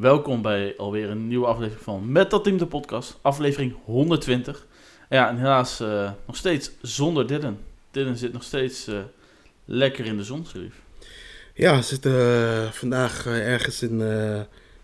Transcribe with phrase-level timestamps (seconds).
[0.00, 4.66] welkom bij alweer een nieuwe aflevering van Met dat Team de podcast, aflevering 120.
[5.08, 7.58] Ja, en helaas uh, nog steeds zonder Dylan.
[7.90, 8.98] Dylan zit nog steeds uh,
[9.64, 10.74] lekker in de zon, Sharif.
[11.54, 14.02] Ja, we zitten uh, vandaag ergens in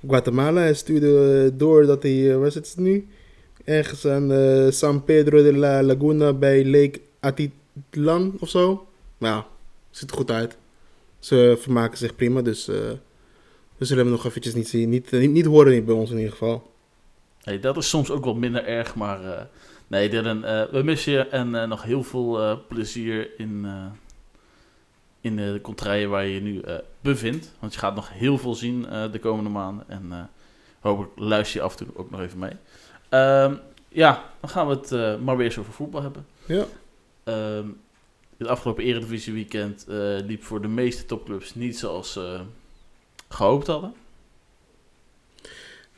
[0.06, 0.60] Guatemala.
[0.60, 3.08] Hij stuurde door dat hij, waar zit het nu?
[3.64, 4.32] Ergens aan
[4.72, 8.86] San Pedro de la Laguna bij Lake Atitlan of zo.
[9.18, 9.42] Nou,
[9.90, 10.56] ziet er goed uit.
[11.18, 12.68] Ze vermaken zich prima, dus
[13.76, 14.88] we zullen hem nog eventjes niet zien.
[14.88, 16.70] Niet, niet, niet horen bij ons in ieder geval.
[17.42, 19.40] Hey, dat is soms ook wel minder erg, maar uh,
[19.86, 23.66] nee, Dylan, uh, we missen je en uh, nog heel veel plezier in,
[25.20, 26.62] in de contraien waar je je nu
[27.00, 27.52] bevindt.
[27.58, 30.30] Want je gaat nog heel veel zien de komende maanden en
[30.80, 32.52] hopelijk luister je af en toe ook nog even mee.
[33.20, 36.26] Um, ja, dan gaan we het maar weer eens over voetbal hebben.
[36.46, 36.64] Ja.
[37.24, 37.80] Um,
[38.36, 39.84] het afgelopen Eredivisie weekend
[40.26, 42.18] liep voor de meeste topclubs niet zoals
[43.36, 43.94] gehoopt hadden?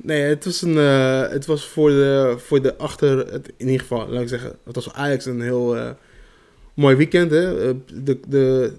[0.02, 3.80] Nee, het was, een, uh, het was voor de, voor de achter, het, in ieder
[3.80, 5.90] geval, laat ik zeggen, het was Ajax een heel uh,
[6.74, 7.30] mooi weekend.
[7.30, 7.68] Hè?
[7.68, 8.72] Eh, de, de,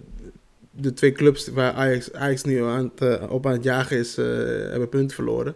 [0.72, 4.90] de twee clubs waar Ajax, Ajax nu aan het, op aan het jagen is, hebben
[4.90, 5.56] punten verloren.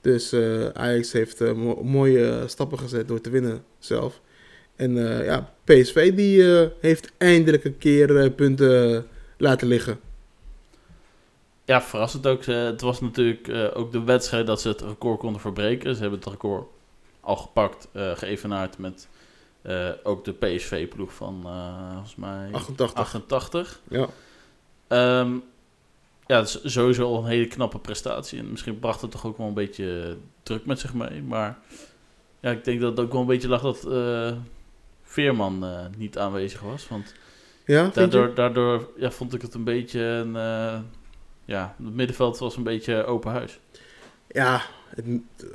[0.00, 0.34] Dus
[0.72, 4.20] Ajax heeft mo mooie stappen gezet door te winnen zelf.
[4.76, 4.94] En
[5.24, 6.42] ja, PSV die
[6.80, 9.98] heeft eindelijk een keer punten laten liggen
[11.66, 12.42] ja, verrassend ook.
[12.42, 15.94] Eh, het was natuurlijk uh, ook de wedstrijd dat ze het record konden verbreken.
[15.94, 16.66] Ze hebben het record
[17.20, 19.08] al gepakt, uh, geëvenaard met
[19.62, 21.40] uh, ook de PSV-ploeg van
[21.92, 22.98] volgens mij 88.
[22.98, 23.80] 88.
[23.88, 24.08] Ja.
[25.20, 25.44] Um,
[26.26, 28.38] ja, dat is sowieso al een hele knappe prestatie.
[28.38, 31.22] En misschien bracht het toch ook wel een beetje druk met zich mee.
[31.22, 31.58] Maar
[32.40, 33.88] ja, ik denk dat het ook wel een beetje lag dat
[35.02, 35.64] Veerman
[35.96, 36.88] niet aanwezig was.
[36.88, 37.14] Want
[37.64, 40.36] ja, daardoor, daardoor ja, vond ik het een beetje een
[41.46, 43.58] ja, het middenveld was een beetje open huis.
[44.28, 45.04] Ja, het,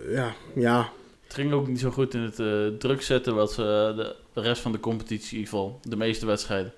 [0.09, 0.89] ja, ja.
[1.23, 3.93] Het ging ook niet zo goed in het uh, druk zetten wat ze
[4.33, 6.73] de rest van de competitie, in ieder geval de meeste wedstrijden,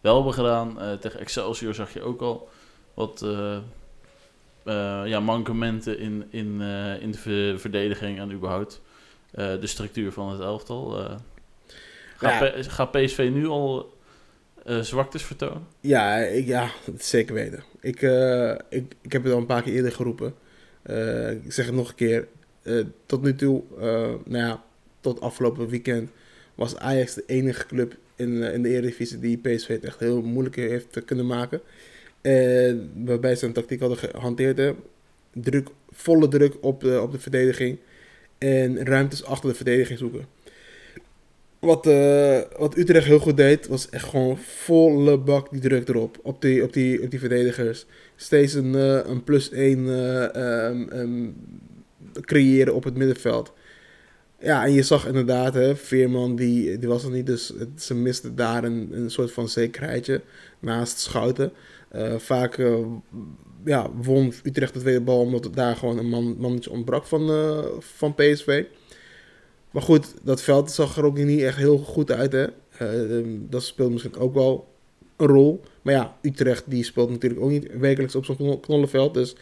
[0.00, 0.82] wel hebben gedaan.
[0.82, 2.48] Uh, tegen Excelsior zag je ook al
[2.94, 3.58] wat uh,
[5.04, 6.60] ja, mankementen in, in,
[7.00, 8.80] in de verdediging en überhaupt
[9.30, 10.90] de structuur van het elftal.
[12.16, 12.62] Gaat, ja.
[12.62, 13.97] gaat PSV nu al
[14.68, 15.66] uh, zwaktes vertonen?
[15.80, 17.64] Ja, ja, dat zeker weten.
[17.80, 20.34] Ik, uh, ik, ik heb het al een paar keer eerder geroepen.
[20.90, 22.28] Uh, ik zeg het nog een keer.
[23.06, 23.62] tot nu toe,
[24.24, 24.64] nou ja,
[25.00, 26.10] tot afgelopen weekend
[26.54, 30.56] was Ajax de enige club in, in de Eredivisie die PSV het echt heel moeilijk
[30.56, 31.60] heeft kunnen maken.
[33.04, 34.74] waarbij ze een tactiek hadden gehanteerd.
[35.32, 37.78] Druk, volle druk op de, op de verdediging.
[38.38, 40.26] En ruimtes achter de verdediging zoeken.
[41.58, 46.18] Wat, uh, wat Utrecht heel goed deed, was echt gewoon volle bak die druk erop.
[46.22, 47.86] Op die, op die, op die verdedigers.
[48.16, 50.22] Steeds een, uh, een plus 1 uh,
[50.66, 51.36] um, um,
[52.20, 53.52] creëren op het middenveld.
[54.40, 57.94] Ja, en je zag inderdaad, hè, Veerman die, die was er niet, dus het, ze
[57.94, 60.20] misten daar een, een soort van zekerheidje
[60.58, 61.52] naast Schouten.
[62.16, 62.56] vaak
[63.64, 67.30] ja, won Utrecht de tweede bal omdat daar gewoon een man, mannetje ontbrak van,
[67.78, 68.64] van PSV.
[69.70, 72.32] Maar goed, dat veld zag er ook niet echt heel goed uit.
[72.32, 72.46] Hè?
[72.82, 74.68] Uh, dat speelt misschien ook wel
[75.16, 75.60] een rol.
[75.82, 79.14] Maar ja, Utrecht die speelt natuurlijk ook niet wekelijks op zo'n knollenveld.
[79.14, 79.36] Dus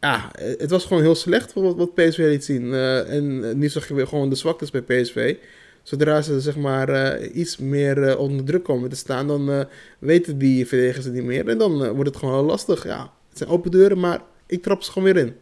[0.00, 2.64] ja, het was gewoon heel slecht wat, wat PSV liet zien.
[2.64, 5.36] Uh, en nu zag je weer gewoon de zwaktes bij PSV.
[5.82, 9.66] Zodra ze zeg maar iets meer onder druk komen te staan, dan
[9.98, 11.48] weten die verdedigers het niet meer.
[11.48, 12.84] En dan wordt het gewoon lastig.
[12.84, 15.34] Ja, het zijn open deuren, maar ik trap ze gewoon weer in.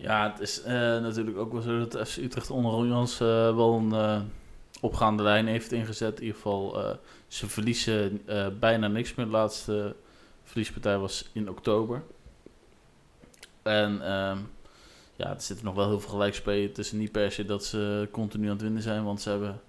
[0.00, 3.74] Ja, het is uh, natuurlijk ook wel zo dat FC Utrecht onder Jans uh, wel
[3.74, 4.20] een uh,
[4.80, 6.16] opgaande lijn heeft ingezet.
[6.16, 6.96] In ieder geval,
[7.28, 8.22] ze verliezen
[8.58, 9.26] bijna niks meer.
[9.26, 9.94] De laatste
[10.44, 12.02] verliespartij was in oktober.
[13.62, 14.38] En ehm,
[15.16, 16.74] ja, er zitten nog wel heel veel gelijkspelen.
[16.74, 19.60] Is niet per se dat ze continu aan het winnen zijn, want ze hebben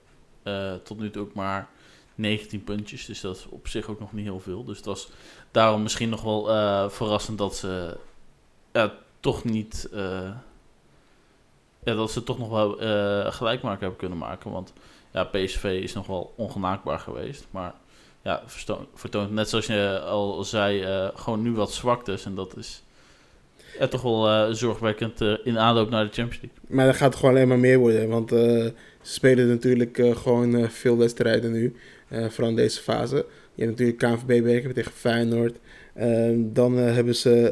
[0.84, 1.70] tot nu toe ook maar
[2.16, 3.06] 19 puntjes.
[3.06, 4.64] Dus dat is op zich ook nog niet heel veel.
[4.64, 5.10] Dus het was
[5.52, 7.98] daarom misschien nog wel verrassend dat ze
[9.20, 9.90] toch niet.
[9.94, 10.32] Uh,
[11.84, 14.52] ja, dat ze toch nog wel uh, gelijkmaker hebben kunnen maken.
[14.52, 14.74] Want
[15.12, 17.48] ja, PSV is nog wel ongenaakbaar geweest.
[17.52, 17.74] Maar
[18.22, 18.44] ja,
[18.94, 22.26] vertoont net zoals je al zei, uh, gewoon nu wat zwaktes.
[22.26, 22.84] En dat is
[23.90, 26.76] toch wel zorgwekkend in aanloop naar de Champions League.
[26.76, 28.10] Maar dat gaat gewoon alleen maar meer worden.
[28.10, 31.76] Want ze spelen natuurlijk gewoon veel wedstrijden nu.
[32.10, 33.26] vooral in deze fase.
[33.56, 35.56] Je hebt natuurlijk KNVB-beker tegen Feyenoord.
[36.54, 37.52] dan hebben ze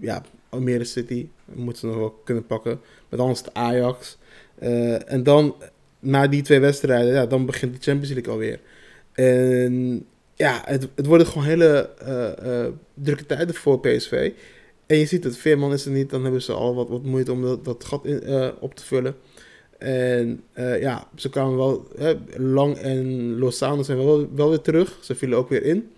[0.00, 1.28] ja, Almere City.
[1.44, 2.80] Moeten ze nog wel kunnen pakken.
[3.08, 4.18] Met anders het Ajax.
[4.62, 5.54] Uh, en dan,
[5.98, 8.60] na die twee wedstrijden, ja, dan begint de Champions League alweer.
[9.12, 14.32] En ja, het, het worden gewoon hele eh, eh, drukke tijden voor PSV.
[14.90, 17.32] En je ziet het, Veerman is er niet, dan hebben ze al wat, wat moeite
[17.32, 19.16] om dat, dat gat eh, op te vullen.
[19.78, 24.98] En eh, ja, ze kwamen wel, hè, Lang en Lozano zijn wel, wel weer terug.
[25.00, 25.90] Ze vielen ook weer in.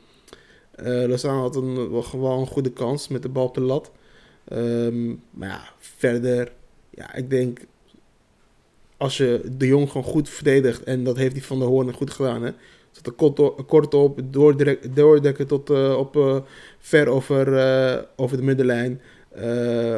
[0.75, 3.91] Eh Lozano had een, wel gewoon een goede kans met de bal op de lat.
[4.49, 6.53] Ehm, maar ja, verder,
[6.91, 7.59] ja, ik denk
[9.03, 12.11] als je de Jong gewoon goed verdedigt, en dat heeft hij van de Hoorn goed
[12.11, 12.51] gedaan, hè.
[12.91, 14.23] Zat er kort op, op
[14.95, 16.37] doordekken tot eh, op, eh,
[16.79, 19.01] ver over, eh, over de middenlijn.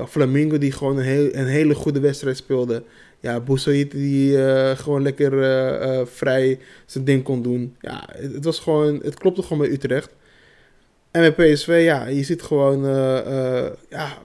[0.08, 2.82] Flamingo die gewoon een, heel, een hele goede wedstrijd speelde.
[3.20, 4.37] Ja, Boussaïd die
[4.76, 5.32] gewoon lekker
[6.06, 7.76] vrij zijn ding kon doen.
[7.81, 10.14] Ja, het, was gewoon, het klopte gewoon bij Utrecht.
[11.11, 12.85] En bij PSV, ja, je ziet gewoon
[13.88, 14.19] ja,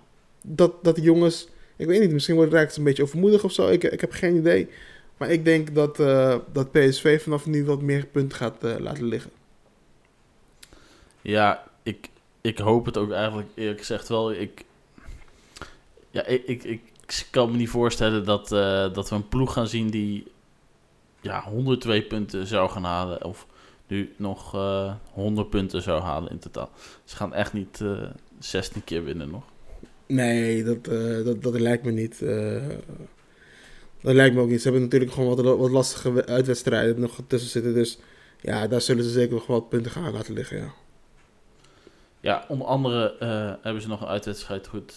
[0.56, 1.48] dat, dat die jongens...
[1.76, 3.68] Ik weet niet, misschien wordt het een beetje overmoedig of zo.
[3.68, 4.70] Ik, ik heb geen idee.
[5.18, 9.04] Maar ik denk dat, eh, dat PSV vanaf nu wat meer punten gaat eh, laten
[9.04, 9.32] liggen.
[11.22, 12.10] Ja, ik,
[12.42, 14.32] ik hoop het ook eigenlijk eerlijk gezegd wel.
[14.32, 14.66] Ik,
[16.12, 19.68] ja, ik, ik, ik kan me niet voorstellen dat, eh, dat we een ploeg gaan
[19.68, 20.32] zien die
[21.22, 23.24] ja, 102 punten zou gaan halen.
[23.24, 23.48] Of
[23.88, 26.70] nu nog eh 100 punten zou halen in totaal.
[27.04, 28.10] Ze gaan echt niet eh
[28.40, 29.44] 16 keer winnen nog.
[30.14, 32.22] Nee, dat, eh, dat, dat lijkt me niet.
[32.22, 32.62] eh,
[34.02, 34.58] dat lijkt me ook niet.
[34.58, 37.74] Ze hebben natuurlijk gewoon wat, wat lastige we- uitwedstrijden nog tussen zitten.
[37.74, 38.00] Dus
[38.42, 40.58] ja, daar zullen ze zeker nog wat punten gaan laten liggen.
[40.58, 40.74] Ja.
[42.22, 44.94] Ja, onder andere eh, hebben ze nog een uitwedstrijd goed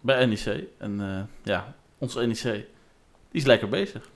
[0.00, 0.64] bij NEC.
[0.78, 2.64] En ja, ons NEC, die
[3.30, 4.10] is lekker bezig.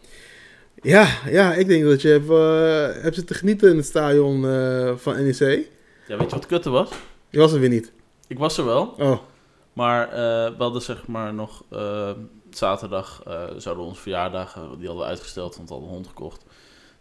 [0.82, 4.42] Ja, ja, ik denk dat je hebt, hebt zitten genieten in het stadion
[4.98, 5.38] van NEC.
[5.38, 6.90] Ja, weet je wat kutte was?
[7.30, 7.92] Je was er weer niet.
[8.28, 9.18] Ik was er wel, Oh,
[9.76, 10.16] maar eh,
[10.56, 12.10] we hadden zeg maar nog eh,
[12.50, 15.96] zaterdag eh, zouden we onze verjaardag, eh, die hadden we uitgesteld, want we hadden een
[15.96, 16.44] hond gekocht.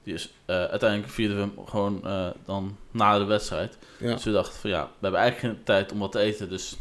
[0.03, 2.01] Die is, eh, uiteindelijk vierden we hem gewoon
[2.45, 3.77] dan na de wedstrijd.
[3.99, 4.13] ja.
[4.13, 6.49] Dus we dachten van ja, we hebben eigenlijk geen tijd om wat te eten.
[6.49, 6.77] Dus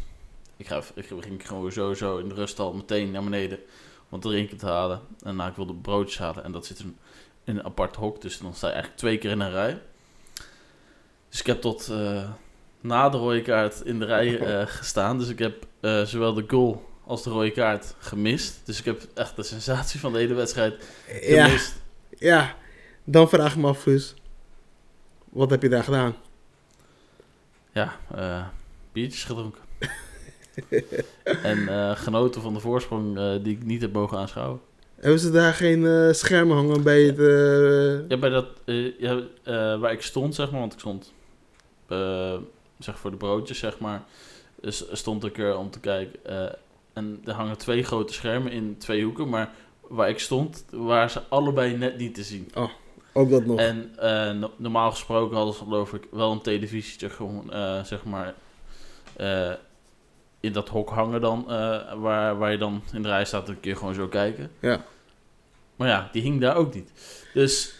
[0.57, 3.65] ik, ga, ik ging gewoon sowieso in de rust al meteen naar beneden om
[4.09, 4.99] wat drinken te halen.
[5.23, 6.97] En nou, ik wilde broodjes halen en dat zit in,
[7.43, 8.21] in een apart hok.
[8.21, 9.81] Dus dan sta je eigenlijk twee keer in een rij.
[11.29, 11.91] Dus ik heb tot
[12.85, 15.17] na de rode kaart in de rij eh, gestaan.
[15.17, 18.61] Dus ik heb eh, zowel de goal als de rode kaart gemist.
[18.65, 20.89] Dus ik heb echt de sensatie van de hele wedstrijd
[21.21, 21.75] Ja, gemist.
[22.09, 22.55] ja,
[23.03, 24.13] dan vraag ik me af, Fus.
[25.29, 26.15] Wat heb je daar gedaan?
[27.71, 28.45] Ja, eh,
[28.91, 29.61] biertjes gedronken.
[31.43, 34.59] en genoten van de voorsprong die ik niet heb mogen aanschouwen.
[34.95, 37.17] Hebben ze daar geen eh, schermen hangen bij het...
[38.07, 38.47] Ja, bij dat,
[38.97, 39.23] ja,
[39.77, 41.13] waar ik stond, zeg maar, want ik stond
[42.79, 44.03] zeg voor de broodjes, zeg maar,
[44.61, 46.19] dus stond ik er om te kijken.
[46.25, 46.53] eh,
[46.93, 49.51] en er hangen twee grote schermen in twee hoeken, maar
[49.81, 52.51] waar ik stond, waren ze allebei net niet te zien.
[53.13, 53.59] Ook dat nog.
[53.59, 58.03] En eh, no- normaal gesproken hadden ze geloof ik wel een televisietje gewoon, eh, zeg
[58.03, 58.33] maar,
[60.39, 61.43] in dat hok hangen dan,
[61.99, 64.51] waar, waar je dan in de rij staat en een keer gewoon zo kijken.
[64.59, 64.83] Ja.
[65.75, 66.91] Maar ja, die hing daar ook niet.
[67.33, 67.75] Dus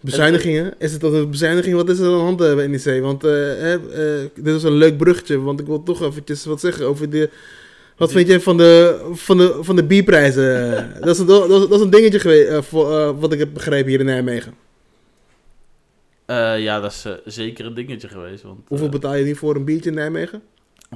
[0.00, 0.74] Bezuinigingen?
[0.78, 1.74] Is het dat een bezuiniging?
[1.74, 3.02] Wat is er aan de hand eh, bij NEC?
[3.02, 3.80] Want eh, eh,
[4.34, 7.30] dit is een leuk bruggetje, want ik wil toch eventjes wat zeggen over de...
[7.96, 10.74] Wat vind jij van de, van de, van de bierprijzen?
[11.00, 13.90] dat, is een, dat, is, dat is een dingetje geweest, voor, wat ik heb begrepen
[13.90, 14.54] hier in Nijmegen.
[16.56, 16.92] ja, dat
[17.24, 18.42] is zeker een dingetje geweest.
[18.42, 20.42] Want, Hoeveel betaal je nu voor een biertje in Nijmegen?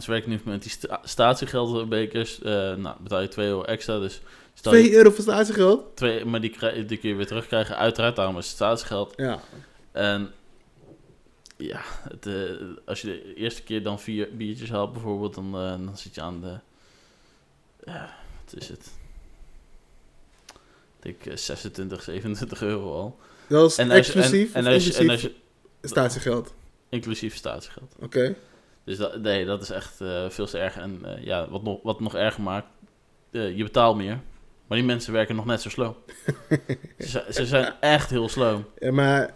[0.01, 2.39] Ze werken nu met die sta statiegeldbekers.
[2.43, 3.99] nou, betaal je 2 euro extra.
[3.99, 4.21] Dus
[4.55, 5.97] stel 2 je euro voor statiegeld?
[5.97, 7.77] twee, maar die, krijg- die kun je weer terugkrijgen.
[7.77, 9.13] Uiteraard, daarom is het statiegeld.
[9.17, 9.41] Ja.
[9.93, 10.33] En
[11.57, 12.35] ja, het, eh,
[12.85, 16.21] als je de eerste keer dan vier biertjes haalt bijvoorbeeld, dan, eh, dan zit je
[16.21, 16.59] aan de...
[17.85, 18.91] Ja, wat is het?
[21.03, 23.19] Ik denk eh, 26, 27 euro al.
[23.49, 25.35] Dat is En exclusief en, en, als je, en inclusief als
[25.83, 26.55] je, statiegeld?
[26.89, 27.95] inclusief statiegeld.
[28.01, 28.35] Oké.
[28.85, 30.77] Dus dat, nee, dat is echt eh, veel te erg.
[30.77, 32.67] En eh, ja, wat nog, wat nog erger maakt,
[33.31, 34.21] eh, je betaalt meer.
[34.67, 35.95] Maar die mensen werken nog net zo slow.
[36.99, 38.61] ze, zijn- ze zijn echt heel slow.
[38.79, 39.35] Ja, maar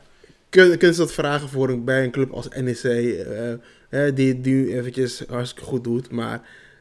[0.48, 3.52] kun, kunnen ze dat vragen voor een, bij een club als NEC, eh,
[3.88, 6.40] hè, die, die eventjes hartstikke goed doet, maar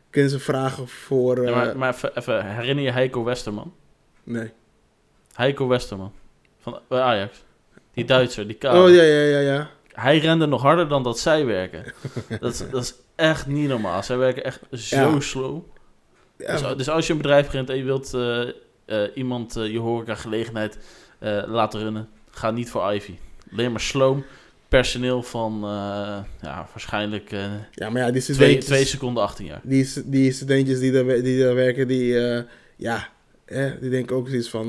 [0.10, 1.42] kunnen ze vragen voor...
[1.44, 3.74] Ja, eh, maar maar even, even, herinner je Heiko Westerman?
[4.24, 4.52] nee.
[5.34, 6.12] Heiko Westerman
[6.60, 7.44] van bij Ajax.
[7.94, 8.84] Die Duitser, die kale.
[8.90, 9.70] Oh ja, ja, ja, ja.
[9.92, 11.84] Hij rende nog harder dan dat zij werken.
[12.40, 14.04] dat, is, dat is echt niet normaal.
[14.04, 15.20] Zij werken echt zo Ja.
[15.20, 15.62] slow.
[16.38, 18.48] Dus, dus als je een bedrijf begint en je wilt eh,
[18.88, 20.78] eh, iemand eh, je horeca gelegenheid
[21.20, 23.14] eh, laten runnen, ga niet voor Ivy.
[23.52, 24.26] Alleen maar sloom.
[24.68, 25.60] Personeel van
[26.42, 27.32] ja, waarschijnlijk
[27.72, 29.62] ja, maar ja, die twee, twee seconden 18 jaar.
[29.64, 32.14] die, die studentjes die daar, die daar werken, die,
[32.76, 33.10] ja,
[33.46, 34.66] hè, die denken ook zoiets van,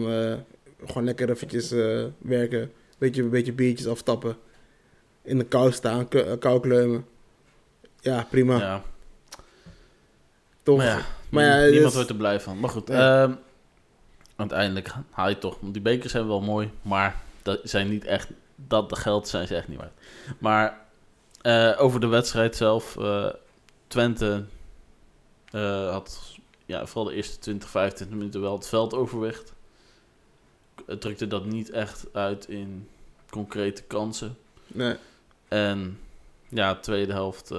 [0.86, 1.70] gewoon lekker eventjes
[2.18, 4.36] werken, beetje, beetje biertjes aftappen.
[5.22, 6.08] in de kou staan,
[6.38, 7.04] kou kleumen.
[8.00, 8.58] Ja, prima.
[8.58, 8.84] Ja,
[10.68, 10.76] Toch?
[10.76, 12.60] maar ja, Maar ja, niemand dus- wordt er blij van.
[12.60, 13.22] Maar goed, Ja.
[13.22, 13.32] ehm,
[14.36, 15.56] uiteindelijk haal je toch.
[15.60, 18.28] Want die bekers zijn wel mooi, maar dat zijn niet echt.
[18.56, 19.92] Dat de geld zijn ze echt niet waard.
[20.38, 20.80] Maar
[21.42, 22.96] eh, over de wedstrijd zelf.
[22.96, 23.26] eh,
[23.86, 24.44] Twente
[25.50, 26.34] eh, had
[26.66, 29.52] ja, vooral de eerste 20, 25 minuten wel het veld overwicht.
[30.86, 32.88] Het drukte dat niet echt uit in
[33.30, 34.36] concrete kansen.
[34.66, 34.96] Nee.
[35.48, 35.98] En
[36.48, 37.50] ja, tweede helft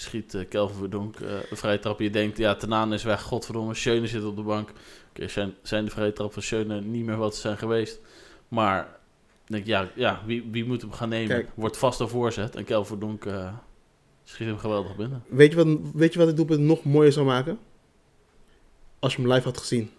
[0.00, 2.00] schiet eh, Kelvin Verdonk eh, een vrije trap.
[2.00, 4.72] Je denkt, ja, Tenane is weg, godverdomme, Schöne zit op de bank.
[5.10, 8.00] Oké, zijn, zijn de vrije trap van Schöne niet meer wat ze zijn geweest.
[8.48, 8.98] Maar
[9.46, 11.28] denk, ja, ja wie, wie moet hem gaan nemen?
[11.28, 11.48] Kijk.
[11.54, 13.52] Wordt vast een voorzet en Kelvin Verdonk eh,
[14.24, 15.22] schiet hem geweldig binnen.
[15.28, 17.58] Weet je, wat, weet je wat het doelpunt nog mooier zou maken?
[18.98, 19.90] Als je hem live had gezien.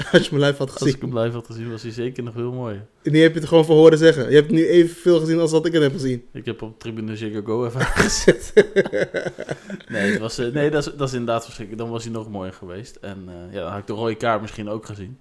[0.12, 1.00] Als je hem live had Als ik gezien.
[1.14, 2.86] hem live had gezien, was hij zeker nog veel mooier.
[3.02, 4.28] Nu heb je het gewoon voor horen zeggen.
[4.30, 6.24] Je hebt nu evenveel gezien als wat ik het heb gezien.
[6.32, 8.52] Ik heb op tribune Ziggo Go even aangezet.
[9.88, 11.82] nee, het was, eh, nee dat, is, dat is inderdaad verschrikkelijk.
[11.84, 12.96] Dan was hij nog mooier geweest.
[12.96, 15.18] En eh, ja, dan had ik de rode kaart misschien ook gezien.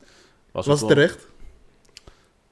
[0.51, 1.27] Was, Was het wel- terecht?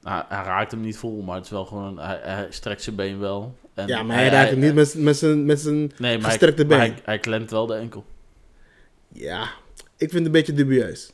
[0.02, 1.98] Hij, hij raakt hem niet vol, maar het is wel gewoon...
[1.98, 3.54] Hij, hij strekt zijn been wel.
[3.74, 5.44] En Ja, maar hij raakt hem niet met, met zijn...
[5.44, 6.90] Met zijn Nee, maar, gestrekte hij, maar been.
[6.92, 8.04] hij, hij klemt wel de enkel.
[9.12, 9.42] ja,
[9.96, 11.12] ik vind het een beetje dubieus.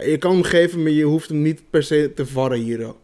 [0.00, 2.86] Je kan hem geven, maar je hoeft hem niet per se te varren hier.
[2.86, 2.96] ook.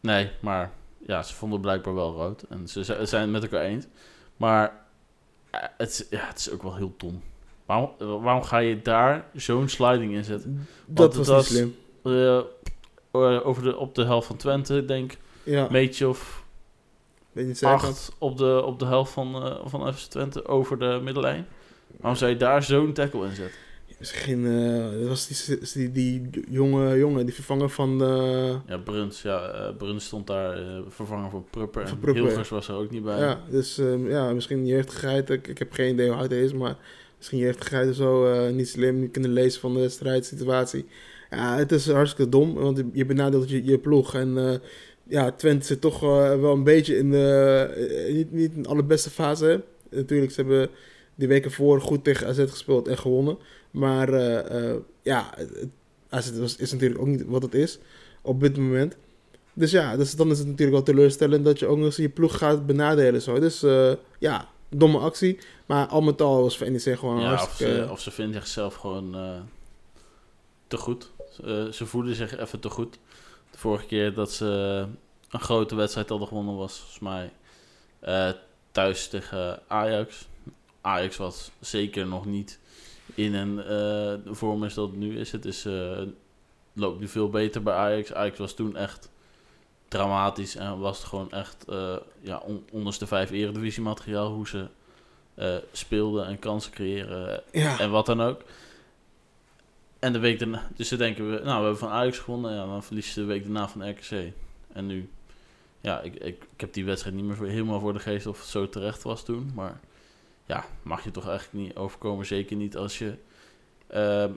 [0.00, 0.72] Nee, maar
[1.06, 2.42] ja, ze vonden blijkbaar wel rood.
[2.48, 3.86] En ze zi- zijn het met elkaar eens.
[4.36, 4.72] Maar
[5.50, 7.22] eh, het, is- ja, het is ook wel heel dom.
[7.66, 10.66] Waarom, waarom ga je daar zo'n sliding in zetten?
[10.86, 11.74] Dat was was- niet slim.
[12.02, 12.36] Eh,
[13.10, 16.44] eh, over de, op de helft van Twente, ik denk Ja, een beetje of
[17.32, 21.46] weet acht op de, op de helft van, van FC Twente over de middellijn.
[21.96, 23.58] Waarom zou je daar zo'n tackle in zetten?
[23.98, 27.98] Misschien eh, dat was die, die, die jonge jongen, die vervanger van...
[28.66, 31.82] Ja, Bruns, ja, eh, Bruns stond daar eh, vervangen voor Prupper.
[31.82, 33.18] En Hilgers was er ook niet bij.
[33.18, 35.30] Ja, dus ehm, ja, misschien jeugdigheid.
[35.30, 36.76] Ik, ik heb geen idee hoe oud hij is, maar
[37.16, 38.50] misschien jeugdigheid of zo.
[38.50, 40.86] niet slim, niet kunnen lezen van de strijdssituatie.
[41.30, 44.14] Ja, het is hartstikke dom, want je benadeelt je, je ploeg.
[44.14, 44.60] En
[45.02, 49.62] ja, Twente zit toch wel een beetje in de, niet, niet in de allerbeste fase.
[49.90, 50.70] Natuurlijk, ze hebben
[51.14, 53.38] die weken voor goed tegen AZ gespeeld en gewonnen.
[53.70, 55.34] Maar eh, eh, ja,
[56.08, 57.78] het- is natuurlijk ook niet wat het is
[58.22, 58.96] op dit moment.
[59.52, 62.08] Dus ja, dus dan is het natuurlijk wel teleurstellend dat je ook nog eens je
[62.08, 63.22] ploeg gaat benadelen.
[63.22, 63.38] Zo.
[63.40, 65.38] Dus eh, ja, domme actie.
[65.66, 67.74] Maar al met al was NEC gewoon Ja, of, hartstikke...
[67.74, 69.16] ze, of ze vinden zichzelf gewoon
[70.66, 71.10] te goed.
[71.72, 72.98] Ze voelen zich even te goed.
[73.50, 74.44] De vorige keer dat ze
[75.30, 77.32] een grote wedstrijd hadden gewonnen was volgens mij
[78.72, 80.28] thuis tegen Ajax.
[80.80, 82.58] Ajax was zeker nog niet
[83.18, 85.32] in een eh, vorm is dat het nu is.
[85.32, 86.02] Het is, eh,
[86.72, 88.12] loopt nu veel beter bij Ajax.
[88.12, 89.10] Ajax was toen echt
[89.88, 94.66] dramatisch en was het gewoon echt eh ja, on, onderste vijf eredivisie materiaal hoe ze
[95.72, 98.42] speelden en kansen creëren ja, en wat dan ook.
[99.98, 102.66] En de week daarna, dus dan denken we, nou, we hebben van Ajax gewonnen, ja,
[102.66, 104.32] dan verlies je de week daarna van RKC.
[104.72, 105.10] En nu,
[105.80, 108.38] ja, ik, ik, ik heb die wedstrijd niet meer voor- helemaal voor de geest of
[108.40, 109.80] het zo terecht was toen, maar
[110.48, 113.14] ja, mag je toch eigenlijk niet overkomen, zeker niet als je
[113.86, 114.32] ehm,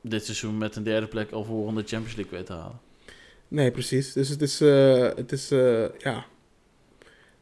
[0.00, 2.80] dit seizoen met een derde plek al voor de Champions League weet te halen.
[3.48, 4.12] nee, precies.
[4.12, 6.24] Dus het is, eh, het is eh, ja...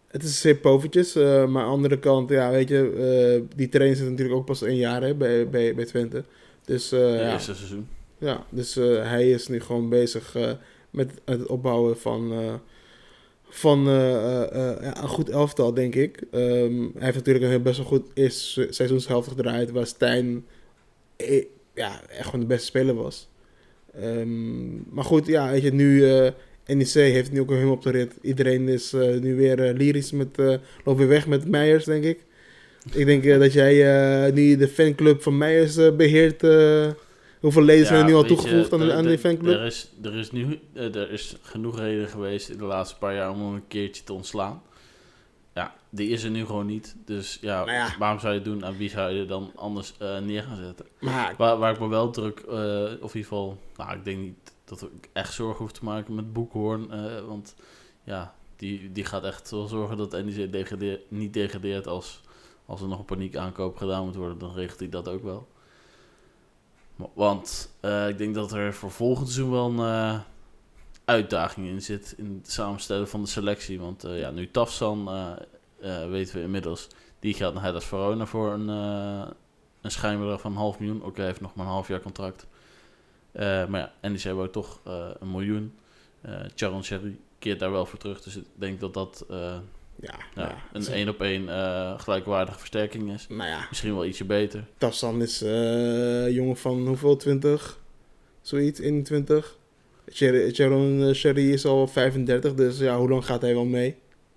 [0.08, 3.96] Het is zeer povertjes, eh, maar aan de andere kant, ja, weet je, die trainer
[3.96, 6.24] zit natuurlijk ook pas een jaar hè, bij, bij, bij Twente.
[6.64, 7.88] Dus Het ja, eerste seizoen.
[8.18, 10.36] Ja, dus hij is nu gewoon bezig
[10.90, 12.32] met het opbouwen van,
[13.50, 16.22] van eh, eh, eh, een goed elftal, denk ik.
[16.30, 20.46] Ehm, hij heeft natuurlijk een best wel goed eerste se- seizoenshelft gedraaid, waar Stijn
[21.74, 23.28] ja, echt gewoon de beste speler was.
[24.00, 26.00] Ehm, maar goed, ja, weet je, nu
[26.66, 28.12] NEC heeft nu ook helemaal op de rit.
[28.22, 30.28] Iedereen is nu weer lyrisch met,
[30.84, 32.18] loopt weer weg met Meijers, denk ik.
[32.92, 36.42] Ik denk dat jij nu de fanclub van Meijers eh, beheert.
[37.40, 39.54] Hoeveel leden zijn er nu al je, toegevoegd aan, de, aan er- fanclub?
[39.54, 43.14] Er is, er, is nu, eh, er is genoeg reden geweest in de laatste paar
[43.14, 44.62] jaar om hem een keertje te ontslaan.
[45.54, 46.96] Ja, die is er nu gewoon niet.
[47.04, 47.94] Dus ja, Nou ja.
[47.98, 48.64] waarom zou je het doen?
[48.64, 50.86] Aan wie zou je er dan anders eh, neer gaan zetten?
[51.00, 54.18] Maar Waar, waar ik me wel druk, eh, of in ieder geval, nou, ik denk
[54.18, 56.88] niet dat ik echt zorgen hoef te maken met Boekhoorn.
[57.26, 57.54] want
[58.04, 62.20] ja, die, die gaat echt wel zorgen dat NEC degradeer, niet degradeert als,
[62.66, 64.38] als er nog een paniek aankoop gedaan moet worden.
[64.38, 65.48] Dan regelt hij dat ook wel.
[67.14, 70.20] Want eh, ik denk dat er voor volgend seizoen wel een eh,
[71.04, 73.80] uitdaging in zit in het samenstellen van de selectie.
[73.80, 75.10] Want eh, ja, nu Tafsan,
[76.08, 76.88] weten we inmiddels,
[77.18, 78.68] die gaat naar Hellas Verona voor een,
[79.80, 81.02] een schijnbedrag van een half miljoen.
[81.02, 82.46] Oké, hij heeft nog maar een half jaar contract.
[83.32, 85.78] Maar ja, NEC wou toch eh, een miljoen.
[86.54, 88.22] Charon Sherry keert daar wel voor terug.
[88.22, 89.26] Dus ik denk dat dat
[90.00, 93.26] Ja, ja, nou ja, een één op één eh, gelijkwaardige versterking is.
[93.28, 94.64] Nou ja, Misschien wel ietsje beter.
[94.78, 97.16] Tassan is eh jongen van hoeveel?
[97.16, 97.78] 20?
[98.40, 99.56] Zoiets, 21.
[100.12, 103.96] Sherry- Sharon eh, Sherry is al 35, dus ja, hoe lang gaat hij wel mee?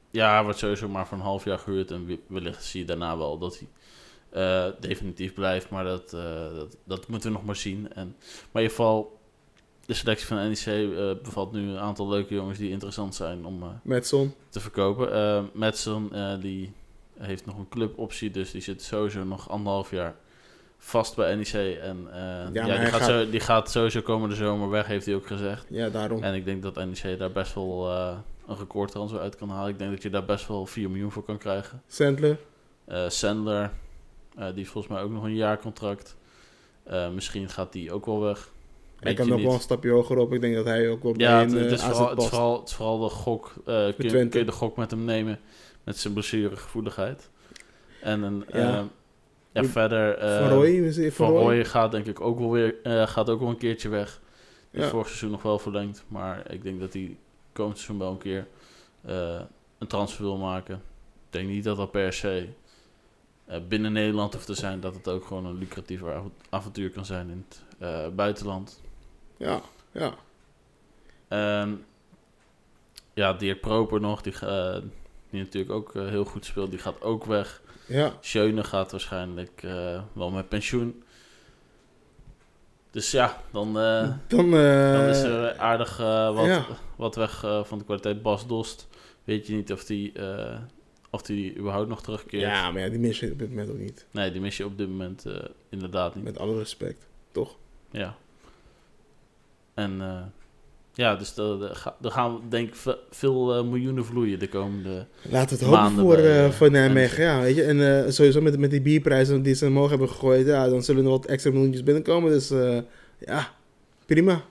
[0.09, 1.91] Ja, hij wordt sowieso maar voor een half jaar gehuurd.
[1.91, 5.69] En wellicht zie je daarna wel dat hij definitief blijft.
[5.69, 6.09] Maar dat,
[6.55, 7.93] dat, dat moeten we nog maar zien.
[7.93, 8.15] En,
[8.51, 9.19] maar in ieder geval,
[9.91, 13.63] de selectie van NEC eh, bevat nu een aantal leuke jongens die interessant zijn om
[13.83, 14.33] Metson.
[14.49, 15.49] te verkopen.
[15.53, 16.73] Madsen, eh, die
[17.19, 18.31] heeft nog een cluboptie.
[18.31, 20.15] Dus die zit sowieso nog anderhalf jaar
[20.77, 21.77] vast bij NEC.
[21.81, 25.27] En ja, die, gaat gaat- Zo, die gaat sowieso komende zomer weg, heeft hij ook
[25.27, 25.65] gezegd.
[25.69, 26.23] Ja, daarom.
[26.23, 27.89] En ik denk dat NEC daar best wel
[28.47, 29.69] een recordtransfer uit kan halen.
[29.71, 31.81] Ik denk dat je daar best wel 4 miljoen voor kan krijgen.
[31.87, 32.37] Sandler.
[33.07, 33.71] Sandler,
[34.35, 36.15] die heeft volgens mij ook nog een jaarcontract.
[36.83, 38.49] Eh, misschien gaat die ook wel weg.
[39.01, 39.45] Hij kan nog niet.
[39.45, 40.33] wel een stapje hoger op.
[40.33, 42.09] Ik denk dat hij ook wel Ja, bij het, een het, eh, is AZ vooral,
[42.09, 43.53] het, is vooral, het is vooral de gok.
[43.57, 44.29] eh, kun, je, Twente.
[44.29, 45.39] kun je de gok met hem nemen
[45.83, 47.29] met zijn blessuregevoeligheid.
[48.01, 48.59] En een, Ja.
[48.59, 48.87] ja.
[49.51, 50.17] ja, verder...
[50.17, 53.57] eh, Van Roy, Van gaat denk ik ook wel weer eh, gaat ook wel een
[53.57, 54.21] keertje weg.
[54.71, 54.87] Ja.
[54.87, 56.03] vorig seizoen nog wel verlengd.
[56.07, 57.17] Maar ik denk dat hij
[57.53, 58.47] komend seizoen wel een keer
[59.05, 59.39] eh,
[59.77, 60.75] een transfer wil maken.
[60.75, 62.47] Ik denk niet dat dat per se
[63.45, 64.79] eh, binnen Nederland hoeft te zijn.
[64.79, 68.81] Dat het ook gewoon een lucratiever av- avontuur kan zijn in het eh, buitenland.
[69.41, 70.13] Ja, ja.
[71.27, 71.73] Ehm,
[73.13, 74.21] ja, Dirk Proper nog.
[74.21, 74.81] Die, ga-
[75.29, 76.69] die natuurlijk ook eh, heel goed speelt.
[76.69, 77.61] Die gaat ook weg.
[77.87, 81.03] Ja, Schöne gaat waarschijnlijk eh, wel met pensioen.
[82.91, 84.51] Dus ja, dan, dan...
[84.97, 85.97] dan is er aardig
[86.33, 86.65] wat, ja.
[86.95, 88.21] wat weg van de kwaliteit.
[88.21, 88.87] Bas Dost,
[89.23, 90.13] weet je niet of die,
[91.09, 92.41] of die überhaupt nog terugkeert.
[92.41, 94.05] Ja, maar ja, die mis je op dit moment ook niet.
[94.11, 95.25] Nee, die mis je op dit moment
[95.69, 96.23] inderdaad niet.
[96.23, 97.07] Met alle respect.
[97.31, 97.55] Toch?
[97.91, 98.15] Ja.
[99.81, 100.21] En eh,
[100.93, 105.05] ja, dus er gaan denk ik ve- veel eh, miljoenen vloeien de komende...
[105.29, 107.23] We het hopen voor, bij, eh, voor Nijmegen.
[107.23, 107.63] Ja, weet je.
[107.63, 110.45] En sowieso met, met die bierprijzen die ze omhoog hebben gegooid.
[110.47, 112.31] Ja, dan zullen er wat extra miljoentjes binnenkomen.
[112.31, 112.49] Dus
[113.19, 113.53] ja,
[114.05, 114.41] prima.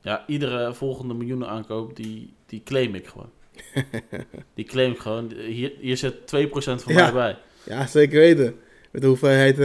[0.00, 3.30] Ja, iedere volgende miljoenen aankoop, die, die claim ik gewoon.
[4.54, 5.32] die claim ik gewoon.
[5.46, 6.18] Hier, hier zit 2%
[6.58, 7.02] van Ja.
[7.02, 7.38] mij bij.
[7.64, 8.54] Ja, zeker weten.
[8.90, 9.56] Met de hoeveelheid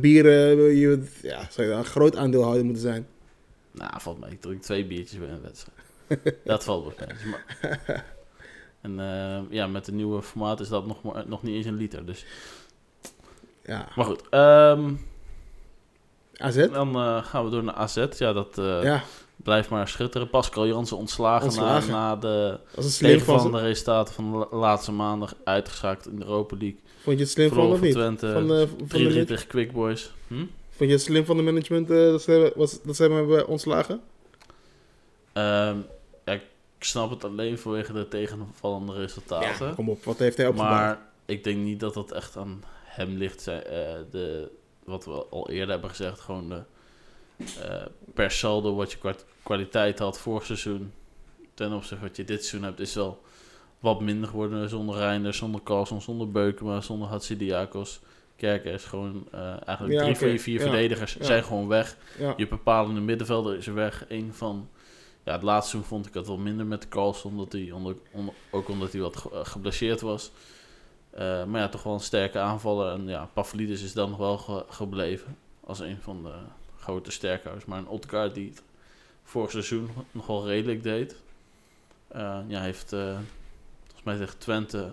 [0.00, 3.06] bieren, je, ja, zou je een groot aandeelhouder moeten zijn.
[3.78, 4.30] Nou, valt mij.
[4.30, 6.36] Ik drink twee biertjes bij een wedstrijd.
[6.44, 7.16] dat valt wel mee.
[7.30, 8.04] Maar...
[8.80, 11.76] En eh, ja, met de nieuwe formaat is dat nog, maar, nog niet eens een
[11.76, 12.06] liter.
[12.06, 12.24] Dus.
[13.64, 14.92] Ja, Maar goed, ehm,
[16.36, 16.68] AZ?
[16.72, 18.06] dan eh, gaan we door naar AZ.
[18.18, 19.02] Ja, dat eh, ja,
[19.36, 20.30] blijft maar schitteren.
[20.30, 21.90] Pascal Jansen ontslagen, Ontslagen.
[21.90, 23.58] Na, na de slim van ze.
[23.60, 26.80] resultaten van de la- laatste maandag uitgeschakeld in de Europa League.
[27.02, 27.92] Vond je het slim van of niet?
[27.92, 30.12] Twente, Van, de, van, de, 3-3 man- tegen Quick Boys.
[30.26, 30.44] Hm?
[30.78, 33.46] Vond je het slim van de management eh, dat, ze, was, dat ze hem hebben
[33.46, 34.00] ontslagen?
[35.32, 35.76] Ehm,
[36.24, 36.42] ja, ik
[36.78, 39.66] snap het alleen vanwege de tegenvallende resultaten.
[39.66, 40.04] Ja, kom op.
[40.04, 40.70] Wat heeft hij opgebouwd?
[40.74, 43.40] maar ik denk niet dat dat echt aan hem ligt.
[43.42, 44.50] Zij- eh, de,
[44.84, 46.62] wat we al eerder hebben gezegd, gewoon de,
[47.62, 50.92] eh, per saldo wat je kwa- kwaliteit had vorig seizoen
[51.54, 53.22] ten opzichte wat je dit seizoen hebt, is wel
[53.80, 58.00] wat minder geworden zonder Reinders, zonder Carlson, zonder Beukema, zonder Hatsidiakos.
[58.38, 60.18] Kerken is gewoon eh, eigenlijk Ja, drie oké.
[60.18, 60.66] van je vier Ja.
[60.66, 61.24] verdedigers Ja.
[61.24, 61.96] zijn gewoon weg.
[62.36, 64.04] Je bepalende middenvelder is er weg.
[64.08, 64.68] Een van.
[65.24, 67.30] Ja, het laatste seizoen vond ik het wel minder met Carlson.
[67.30, 70.30] Omdat hij onder, onder- ook omdat hij wat ge- eh, geblesseerd was.
[71.10, 72.92] Eh, maar ja, toch wel een sterke aanvaller.
[72.92, 75.36] En ja, Pavlidis is dan nog wel ge- gebleven.
[75.64, 76.32] Als een van de
[76.78, 77.66] grote sterkhouders.
[77.66, 78.62] Maar een Otkaart die het
[79.22, 81.16] vorig seizoen nog wel redelijk deed.
[82.08, 84.92] Eh, ja, heeft volgens mij tegen Twente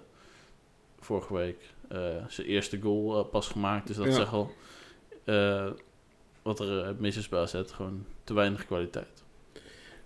[1.00, 1.74] vorige week
[2.28, 3.88] zijn eerste goal eh, pas gemaakt.
[3.88, 4.12] Dus dat Ja.
[4.12, 4.52] zegt al
[5.24, 5.70] eh,
[6.42, 7.62] wat er eh, mis is bij AZ.
[7.66, 9.24] Gewoon te weinig kwaliteit.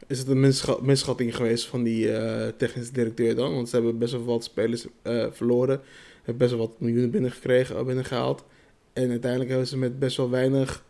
[0.07, 3.53] Is het een misscha- misschatting geweest van die eh technische directeur dan?
[3.53, 5.81] Want ze hebben best wel wat spelers eh, verloren.
[6.15, 8.43] Hebben best wel wat miljoenen binnengekregen, eh, binnengehaald.
[8.93, 10.83] En uiteindelijk hebben ze met best wel weinig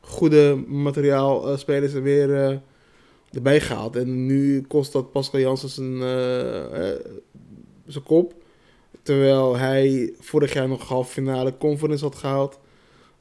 [0.00, 2.56] goede materiaal eh, spelers er weer eh,
[3.32, 3.96] erbij gehaald.
[3.96, 7.00] En nu kost dat Pascal Jansen zijn, eh, eh,
[7.86, 8.34] zijn kop.
[9.04, 12.58] Terwijl hij vorig jaar nog halve finale conference had gehaald.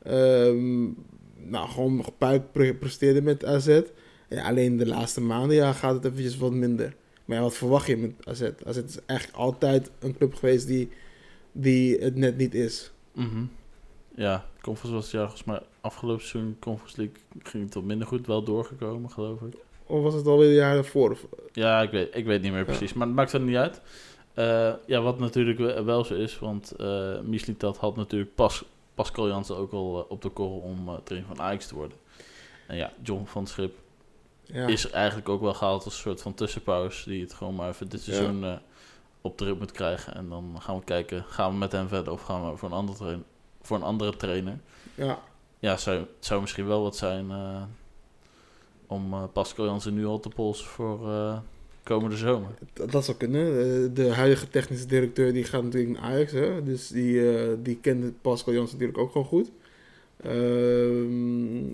[0.04, 0.84] Ehm,
[1.36, 3.82] nou, gewoon nog puik pre- presteerde met AZ.
[4.30, 6.96] Ja, alleen de laatste maanden ja, gaat het eventjes wat minder.
[7.26, 8.42] Maar ja, wat verwacht je met AZ?
[8.66, 10.90] AZ is eigenlijk altijd een club geweest die,
[11.52, 12.92] die het net niet is.
[13.14, 13.44] Mhm.
[14.16, 16.56] Ja, Conference was het jaar volgens mij afgelopen seizoen.
[16.60, 18.28] Conference League ging het wat minder goed.
[18.28, 19.54] Wel doorgekomen, geloof ik.
[19.86, 21.18] Of was het alweer de jaren daarvoor?
[21.52, 22.94] Ja, ik weet, ik weet niet meer precies.
[22.94, 23.82] Maar het maakt er niet uit.
[24.34, 26.40] Eh, ja, wat natuurlijk we- wel zo is.
[26.40, 31.00] Want eh Mislitat had natuurlijk pas, Pascal Jansen ook al eh, op de korrel om
[31.04, 31.98] trainer van Ajax te worden.
[32.68, 33.76] En ja, John van Schip
[34.44, 34.68] Ja.
[34.68, 37.10] is eigenlijk ook wel gehaald als een soort van tussenpauze.
[37.10, 38.14] Die het gewoon maar even dit Ja.
[38.14, 38.60] seizoen
[39.22, 40.16] op de rit moet krijgen.
[40.16, 43.24] En dan gaan we kijken, gaan we met hem verder of gaan we voor een
[43.62, 44.60] voor een andere trainer.
[44.96, 45.20] ja.
[45.60, 47.32] Ja, zou, het zou misschien wel wat zijn
[48.88, 51.00] om Pascal Jansen nu al te polsen voor
[51.84, 52.50] komende zomer.
[52.74, 53.48] Dat, dat zou kunnen.
[53.48, 56.32] Eh, de huidige technische directeur die gaat natuurlijk naar Ajax.
[56.32, 56.64] Hè?
[56.64, 59.52] Dus die, eh, die kende Pascal Jans natuurlijk ook gewoon goed.
[60.22, 61.72] Ehm,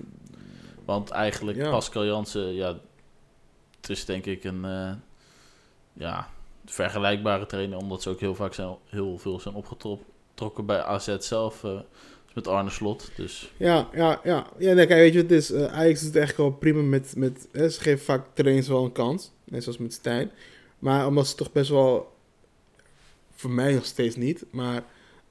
[0.86, 1.70] Want eigenlijk Ja.
[1.70, 2.80] Pascal Jansen, ja,
[3.82, 4.92] het is denk ik een eh,
[5.94, 6.30] ja,
[6.66, 11.66] vergelijkbare trainer, omdat ze ook heel vaak zijn, heel veel zijn opgetrokken bij AZ zelf,
[12.34, 13.12] met Arne Slot.
[13.16, 14.48] Dus ja, ja, ja.
[14.58, 15.54] ja nee, kijk, weet je wat het is?
[15.54, 17.14] Ajax doet het echt wel prima met...
[17.16, 19.32] met hè, ze geven vaak trainers wel een kans.
[19.50, 20.32] Net zoals met Stijn.
[20.80, 22.12] Maar omdat ze toch best wel...
[23.36, 24.46] Voor mij nog steeds niet.
[24.52, 24.84] Maar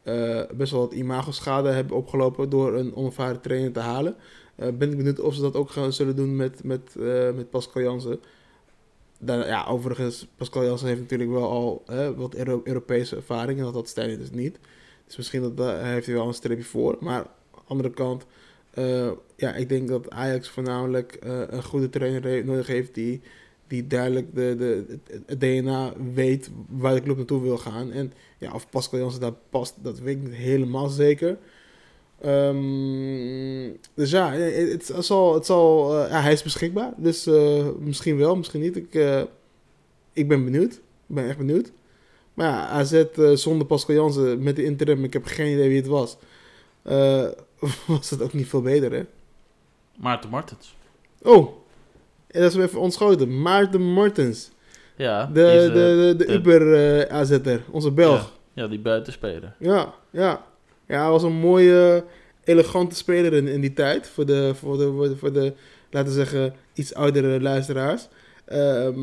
[0.02, 2.50] eh, best wel wat imago-schade hebben opgelopen...
[2.50, 4.16] door een onervaren trainer te halen.
[4.54, 7.50] eh, ben ik benieuwd of ze dat ook gaan zullen doen met, met, eh, met
[7.50, 8.20] Pascal Jansen.
[9.18, 13.58] Dan, ja, overigens, Pascal Jansen heeft natuurlijk wel al hè, wat Euro- Europese ervaring.
[13.58, 14.58] En dat had Stijn dus niet.
[15.06, 16.96] Dus misschien dat, heeft hij wel een streepje voor.
[17.00, 18.26] Maar aan de andere kant,
[19.36, 23.20] ja, ik denk dat Ajax voornamelijk een goede trainer nodig heeft die,
[23.68, 27.92] die duidelijk de, de, het, DNA weet waar de club naartoe wil gaan.
[27.92, 31.38] En ja, of Pascal Jansen daar past, dat weet ik niet helemaal zeker.
[32.20, 36.92] Ehm, dus ja, het, het zal, het zal, eh, ja, hij is beschikbaar.
[36.96, 38.76] Dus eh, misschien wel, misschien niet.
[38.76, 39.22] Ik, eh,
[40.12, 40.72] ik ben benieuwd.
[40.72, 41.72] Ik ben echt benieuwd.
[42.34, 43.04] Maar ja, AZ
[43.34, 46.16] zonder Pascal Jansen met de interim, ik heb geen idee wie het was.
[47.86, 49.02] was het ook niet veel beter, hè?
[49.96, 50.76] Maarten Martens.
[51.22, 51.56] Oh,
[52.30, 53.42] en dat is even ontschoten.
[53.42, 54.50] Maarten Martens.
[54.96, 58.32] Ja, De, is, de, eh, de, de de- Uber eh onze Belg.
[58.54, 59.54] Ja, ja, die buitenspeler.
[59.58, 60.46] Ja, ja.
[60.86, 62.04] Ja, hij was een mooie,
[62.44, 64.08] elegante speler in, in die tijd.
[64.08, 65.52] Voor de, voor, de, voor, de, voor de,
[65.90, 68.08] laten we zeggen, iets oudere luisteraars.
[68.44, 69.00] Ehm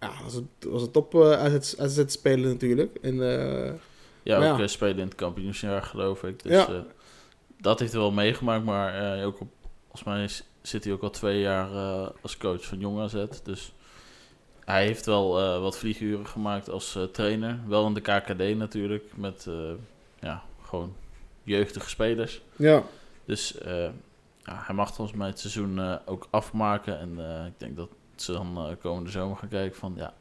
[0.00, 2.96] ja, was een, was een top eh, AZ, AZ-speler natuurlijk.
[3.02, 3.14] En,
[4.22, 4.66] Ja, ook ja.
[4.66, 6.42] spelen in het kampioensjaar, geloof ik.
[6.42, 6.84] Dus Ja.
[7.60, 9.48] dat heeft hij wel meegemaakt, maar ook op,
[9.82, 13.24] volgens mij is- zit hij ook al twee jaar eh, als coach van Jong AZ.
[13.42, 13.72] Dus
[14.64, 17.58] hij heeft wel eh, wat vlieguren gemaakt als eh, trainer.
[17.66, 19.48] Wel in de KKD natuurlijk, met
[20.20, 20.94] ja, gewoon
[21.42, 22.40] jeugdige spelers.
[22.56, 22.82] ja,
[23.24, 23.54] Dus
[24.44, 26.98] ja, hij mag volgens mij het seizoen ook afmaken.
[26.98, 29.92] En ik denk dat ze dan komende zomer gaan kijken van...
[29.96, 30.14] ja,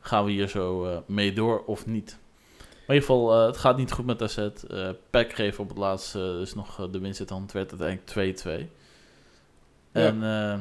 [0.00, 2.18] gaan we hier zo mee door of niet?
[2.58, 4.38] Maar in ieder geval, het gaat niet goed met AZ.
[4.38, 7.52] Eh Peck kreeg op het laatste dus nog de winst in hand.
[7.52, 8.82] Het werd uiteindelijk 2-2.
[9.92, 10.58] En eh,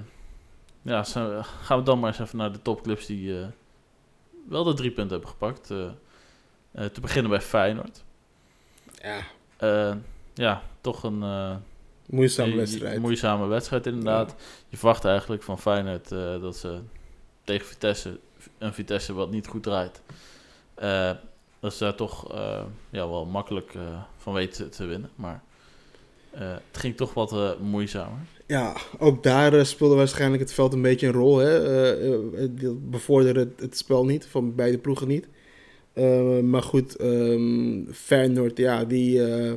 [0.81, 3.47] ja, zo, gaan we dan maar eens even naar de topclubs die eh,
[4.49, 5.71] wel de drie punten hebben gepakt.
[5.71, 8.03] Eh, te beginnen bij Feyenoord.
[9.01, 9.23] ja,
[10.33, 11.23] ja, toch een...
[12.05, 12.99] moeizame een wedstrijd.
[12.99, 14.35] moeizame wedstrijd inderdaad.
[14.69, 16.09] Je verwacht eigenlijk van Feyenoord
[16.41, 16.79] dat ze
[17.43, 18.19] tegen Vitesse,
[18.57, 20.01] een Vitesse wat niet goed draait,
[20.73, 21.11] eh,
[21.59, 22.33] dat ze daar toch
[22.89, 23.73] ja, wel makkelijk
[24.17, 25.09] van weten te winnen.
[25.15, 25.43] Maar
[26.31, 28.19] het ging toch wat eh, moeizamer.
[28.45, 31.37] Ja, ook daar eh, speelde waarschijnlijk het veld een beetje een rol.
[31.37, 31.65] Hè?
[31.65, 32.13] Eh,
[32.43, 32.49] eh,
[32.89, 35.27] bevorderde het, het spel niet, van beide ploegen niet.
[35.93, 39.23] Eh, maar goed, ehm Feyenoord, ja, die...
[39.25, 39.53] eh,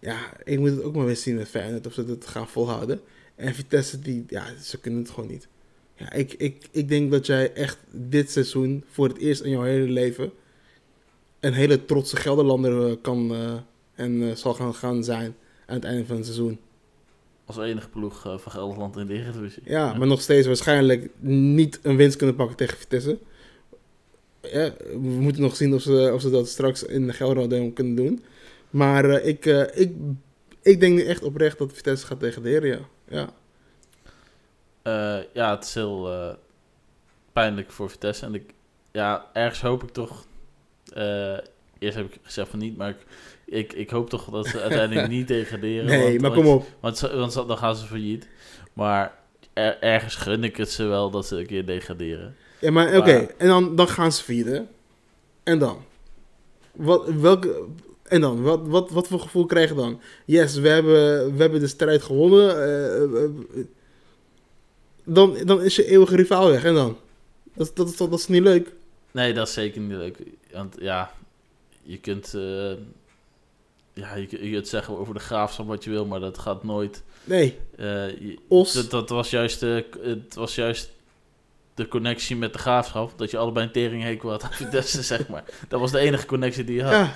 [0.00, 3.00] ja, ik moet het ook maar weer zien met Feyenoord, of ze het gaan volhouden.
[3.36, 5.48] En Vitesse, die, ja, ze kunnen het gewoon niet.
[5.94, 9.62] Ja, ik, ik, ik denk dat jij echt dit seizoen, voor het eerst in jouw
[9.62, 10.30] hele leven...
[11.40, 13.54] een hele trotse Gelderlander eh, kan eh,
[13.94, 15.34] en eh, zal gaan, gaan zijn
[15.68, 16.60] aan het einde van het seizoen.
[17.44, 19.62] Als enige ploeg eh, van Gelderland in de Eredivisie.
[19.64, 23.18] Ja, maar nog steeds waarschijnlijk niet een winst kunnen pakken tegen Vitesse.
[24.42, 27.94] Ja, we moeten nog zien of ze, of ze dat straks in de Gelderland kunnen
[27.94, 28.24] doen.
[28.70, 29.92] Maar eh, ik, eh, ik,
[30.62, 32.80] ik denk echt oprecht dat Vitesse gaat degraderen, ja.
[33.08, 33.32] ja.
[35.32, 36.36] Ja, het is heel
[37.32, 38.26] pijnlijk voor Vitesse.
[38.26, 38.54] En ik,
[38.92, 40.26] ja, ergens hoop ik toch.
[41.78, 42.96] Eerst heb ik gezegd van niet, maar ik,
[43.44, 45.84] ik, ik hoop toch dat ze uiteindelijk niet degraderen.
[45.84, 46.66] Nee, want, maar kom op.
[46.80, 48.28] Want, want dan gaan ze failliet.
[48.72, 49.18] Maar
[49.52, 52.36] er- ergens gun ik het ze wel dat ze een keer degraderen.
[52.60, 54.68] Ja, maar oké, en dan, dan gaan ze vieren.
[55.42, 55.84] En dan?
[56.72, 57.64] Wat, welke,
[58.04, 58.42] en dan?
[58.42, 60.00] Wat, wat, wat voor gevoel krijg je dan?
[60.24, 62.62] Yes, we hebben, we hebben de strijd gewonnen.
[62.62, 63.64] eh, eh, eh,
[65.04, 66.64] dan, dan is je eeuwige rivaal weg.
[66.64, 66.96] En dan?
[67.54, 68.72] Dat, dat, toch- dat is niet leuk.
[69.10, 70.16] Nee, dat is zeker niet leuk.
[70.52, 71.12] Want ja,
[71.88, 72.72] je kunt, eh,
[73.92, 77.02] ja, je, je kunt zeggen over de graafschap wat je wil, maar dat gaat nooit.
[77.24, 77.58] Nee.
[77.76, 78.72] eh, je- Os.
[78.72, 80.90] Dat, dat was juist de, het was juist
[81.74, 83.12] de connectie met de graafschap.
[83.18, 85.44] Dat je allebei een teringhekel had aan Vitesse, zeg maar.
[85.68, 86.92] Dat was de enige connectie die je had.
[86.92, 87.12] Ja.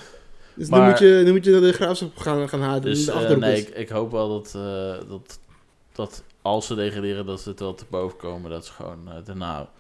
[0.55, 2.83] Dus nu, Maar- moet je, nu moet je naar de graafschap gaan, gaan halen.
[2.83, 5.39] Dus de eh, nee, ik, ik hoop wel dat, eh, dat,
[5.93, 8.51] dat als ze degraderen, dat ze het wel te boven komen.
[8.51, 9.71] Dat is gewoon uh, daarna,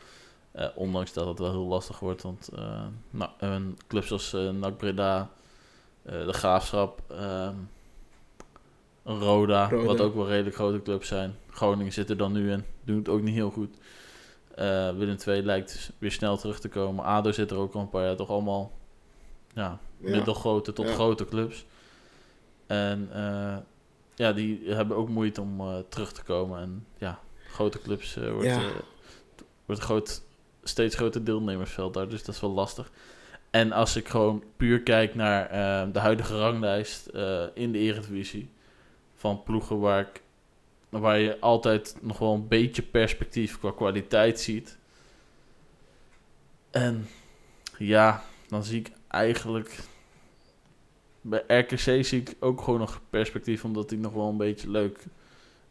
[0.56, 2.22] uh, ondanks dat het wel heel lastig wordt.
[2.22, 5.30] Want uh, nou, een clubs als uh, NAC Breda,
[6.02, 7.54] de Graafschap, ehm,
[9.04, 11.34] Roda, Roda, wat ook wel redelijk grote clubs zijn.
[11.50, 13.76] Groningen zit er dan nu in, doen het ook niet heel goed.
[14.96, 17.04] Willem II lijkt weer snel terug te komen.
[17.04, 18.72] ADO zit er ook al een paar jaar, toch allemaal
[19.54, 20.10] ja, ja.
[20.10, 20.94] middelgrote tot ja.
[20.94, 21.64] grote clubs.
[22.66, 23.08] En
[24.14, 26.60] ja, die hebben ook moeite om terug te komen.
[26.60, 28.60] En ja, grote clubs wordt, ja.
[29.66, 30.22] wordt groot,
[30.62, 32.08] steeds groter deelnemersveld daar.
[32.08, 32.90] Dus dat is wel lastig.
[33.50, 35.48] En als ik gewoon puur kijk naar
[35.92, 37.06] de huidige ranglijst
[37.54, 38.50] in de Eredivisie...
[39.14, 40.22] van ploegen waar, ik,
[40.88, 44.78] waar je altijd nog wel een beetje perspectief qua kwaliteit ziet...
[46.70, 47.08] En
[47.78, 49.78] ja, dan zie ik eigenlijk
[51.22, 55.04] bij RKC zie ik ook gewoon nog perspectief, omdat die nog wel een beetje leuk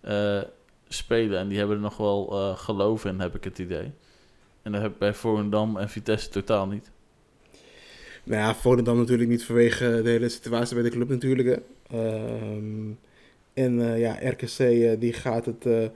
[0.02, 0.42] uh,
[0.88, 1.40] spelen.
[1.40, 3.92] En die hebben er nog wel uh, geloof in, heb ik het idee.
[4.62, 6.92] En dat heb ik bij Volendam en Vitesse totaal niet.
[8.24, 11.62] Nou ja, Volendam natuurlijk niet vanwege de hele situatie bij de club natuurlijk.
[11.94, 13.00] Um,
[13.54, 14.58] en uh, ja, RKC
[15.00, 15.92] die gaat het...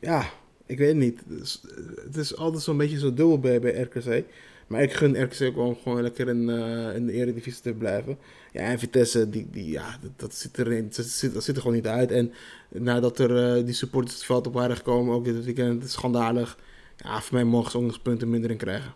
[0.00, 0.24] ja,
[0.66, 1.20] ik weet het niet.
[1.28, 1.62] Het is,
[2.04, 4.24] het is altijd zo'n beetje zo dubbel bij, bij RKC.
[4.66, 6.48] Maar ik gun RKC ook gewoon, gewoon lekker in,
[6.94, 8.18] in de Eredivisie te blijven.
[8.52, 11.86] Ja, en Vitesse, die, die, ja, dat, zit er, dat, zit, zit er gewoon niet
[11.86, 12.10] uit.
[12.10, 12.32] En
[12.68, 16.58] nadat er die supporters het veld op waren gekomen, ook dit weekend, schandalig.
[17.02, 18.94] Ja, voor mij mogen ze ook nog punten minder in krijgen.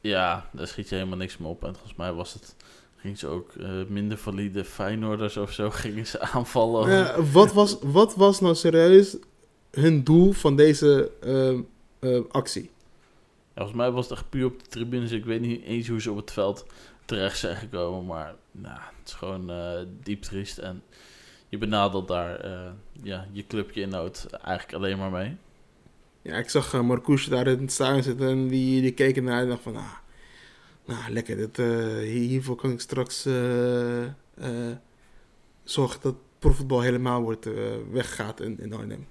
[0.00, 1.64] Ja, daar schiet je helemaal niks meer op.
[1.64, 2.54] En volgens mij was het
[3.02, 6.88] ging ze ook uh, minder valide Feyenoorders of zo gingen ze aanvallen.
[6.88, 9.16] Uh, wat, was, wat was nou serieus
[9.70, 11.10] hun doel van deze
[12.00, 12.62] uh, actie?
[12.62, 12.68] Ja,
[13.54, 15.10] volgens mij was het echt puur op de tribunes.
[15.10, 16.66] Ik weet niet eens hoe ze op het veld
[17.04, 18.06] terecht zijn gekomen.
[18.06, 20.58] Maar nou, het is gewoon uh, diep triest.
[20.58, 20.82] En
[21.48, 22.46] je benadelt daar
[23.02, 25.36] ja, je clubje in nood eigenlijk alleen maar mee.
[26.22, 28.28] Ja, ik zag uh, Marcouche daar in het stadion zitten.
[28.28, 29.76] En die, die keken naar en dacht van...
[29.76, 29.92] Ah,
[30.84, 31.36] nou, lekker.
[31.36, 31.56] Dit,
[32.06, 33.22] hiervoor kan ik straks
[35.64, 37.48] zorgen dat profvoetbal helemaal wordt
[37.90, 39.06] weggaat in, in Arnhem.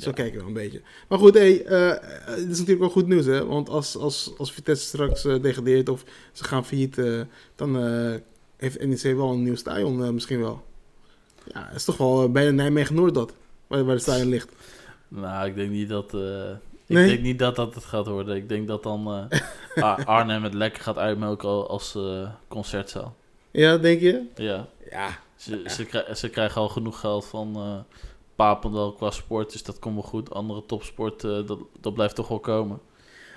[0.00, 0.14] Zo ja.
[0.14, 0.82] kijken we een beetje.
[1.08, 1.88] Maar goed, hey, uh,
[2.24, 3.46] het is natuurlijk wel goed nieuws, hè?
[3.46, 7.20] Want als, als, als Vitesse straks uh, degradeert of ze gaan failliet, uh,
[7.54, 7.76] dan
[8.56, 10.64] heeft NEC wel een nieuw stadion misschien wel.
[11.44, 13.32] Ja, het is toch wel bijna Nijmegen-Noord dat,
[13.66, 14.52] waar, waar het stadion ligt.
[15.10, 16.14] Nou, ik denk niet dat...
[16.86, 17.06] Ik nee?
[17.06, 18.36] denk niet dat dat het gaat worden.
[18.36, 19.28] Ik denk dat dan
[20.04, 21.98] Arnhem het lekker gaat uitmelken als
[22.48, 23.16] concertzaal.
[23.50, 24.26] Ja, denk je?
[24.34, 24.68] Ja.
[24.90, 25.18] Ja.
[25.36, 27.84] Ze, Ze, krijgen, ze krijgen al genoeg geld van
[28.40, 30.30] Papendal qua sport, dus dat komt wel goed.
[30.30, 32.80] Andere topsport, uh, dat, dat blijft toch wel komen.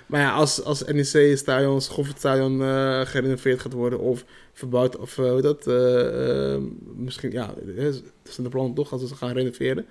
[0.06, 5.40] Maar ja, als, als NEC-stadion, Schoffertstadion uh, gerenoveerd gaat worden of verbouwd, of uh, hoe
[5.40, 6.56] dat, uh,
[6.96, 9.86] misschien, ja, dat is de plan toch, als ze gaan renoveren.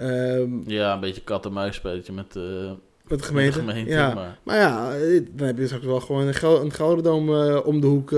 [0.00, 3.56] Um, ja, een beetje kat-en-muis spelletje met, met de gemeente.
[3.56, 4.14] Met de gemeente ja.
[4.14, 4.38] Maar.
[4.42, 4.56] maar.
[4.56, 4.90] ja,
[5.30, 7.28] dan heb je straks wel gewoon een, gel een Gelderdoom
[7.58, 8.12] om de hoek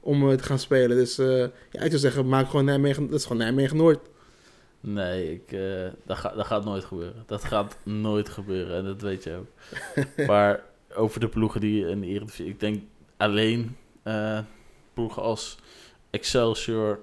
[0.00, 0.96] om te gaan spelen.
[0.96, 4.08] Dus ja, ik zou zeggen, maak gewoon Nijmegen, dat is gewoon Nijmegen-Noord.
[4.80, 5.58] Nee, ik,
[6.04, 7.24] dat, ga, dat gaat nooit gebeuren.
[7.26, 9.46] Dat gaat nooit gebeuren en dat weet je ook.
[10.28, 10.62] maar
[10.94, 12.46] over de ploegen die in de Eredivisie...
[12.46, 12.82] Ik denk
[13.16, 13.76] alleen
[14.94, 15.58] ploegen als
[16.10, 17.00] Excelsior,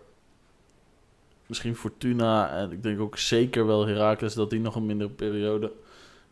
[1.46, 2.50] misschien Fortuna...
[2.50, 4.34] en ik denk ook zeker wel Heracles...
[4.34, 5.72] dat die nog een mindere periode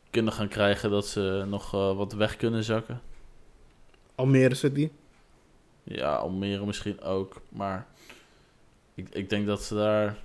[0.09, 0.89] kunnen gaan krijgen...
[0.89, 3.01] dat ze nog uh, wat weg kunnen zakken.
[4.15, 4.89] Almere City?
[5.83, 7.41] Ja, Almere misschien ook.
[7.49, 7.87] Maar
[8.93, 10.17] ik, ik denk dat ze daar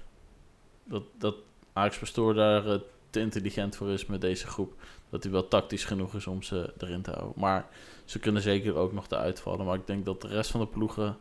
[0.85, 1.35] dat, dat
[1.73, 2.75] Ajax Pastoor daar uh,
[3.11, 4.75] te intelligent voor is met deze groep.
[5.11, 7.33] Dat hij wel tactisch genoeg is om ze erin te houden.
[7.37, 7.67] Maar
[8.05, 9.67] ze kunnen zeker ook nog eruit vallen.
[9.67, 11.17] Maar ik denk dat de rest van de ploegen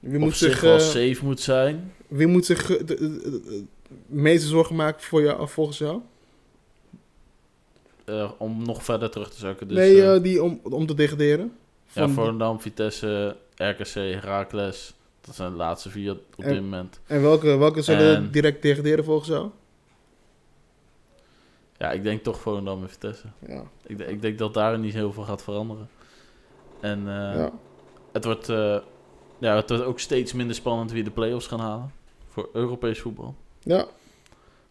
[0.00, 1.92] wie moet zich, wel uh, safe moet zijn.
[2.06, 3.64] Wie moet zich de, de, de,
[4.06, 6.00] meeste zorgen maken voor jou, volgens jou?
[8.04, 9.68] Uh, om nog verder terug te zakken.
[9.68, 11.52] Dus, nee, die om, om te degraderen.
[11.92, 14.94] Ja, Volendam, Vitesse, RKC, Heracles.
[15.20, 17.00] Dat zijn de laatste vier op en, dit moment.
[17.06, 19.50] En welke, welke zullen en, direct degraderen volgens jou?
[21.78, 23.26] Ja, ik denk toch Volendam en Vitesse.
[23.46, 23.62] Ja.
[23.86, 25.88] Ik, ik, denk dat daar niet heel veel gaat veranderen.
[26.80, 27.52] En uh, ja.
[28.12, 28.78] het, wordt, uh,
[29.38, 31.92] ja, het wordt ook steeds minder spannend wie de play-offs gaan halen.
[32.28, 33.34] Voor Europees voetbal.
[33.62, 33.86] Ja.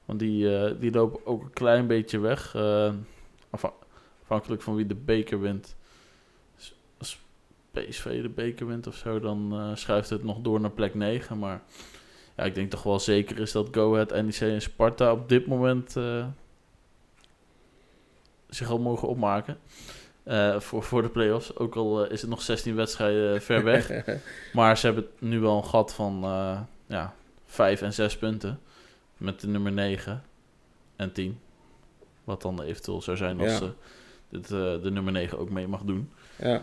[0.05, 2.55] Want die, uh, die lopen ook een klein beetje weg.
[4.23, 5.75] afhankelijk van wie de beker wint.
[7.71, 11.39] PSV de beker wint of zo, dan uh, schuift het nog door naar plek 9.
[11.39, 11.61] Maar
[12.35, 15.47] ja, ik denk toch wel zeker is dat Go Ahead, NEC en Sparta op dit
[15.47, 15.95] moment
[18.49, 19.57] zich al mogen opmaken.
[20.27, 21.55] Uh, voor, voor de play-offs.
[21.57, 23.91] Ook al is het nog 16 wedstrijden ver weg.
[24.53, 26.19] maar ze hebben nu wel een gat van
[26.85, 27.13] ja,
[27.45, 28.59] 5 en 6 punten.
[29.17, 30.23] met de nummer 9
[30.95, 31.39] en 10.
[32.23, 33.57] Wat dan eventueel zou zijn als Ja.
[33.57, 33.71] ze
[34.29, 36.11] dit, eh, de nummer 9 ook mee mag doen.
[36.35, 36.61] Ja.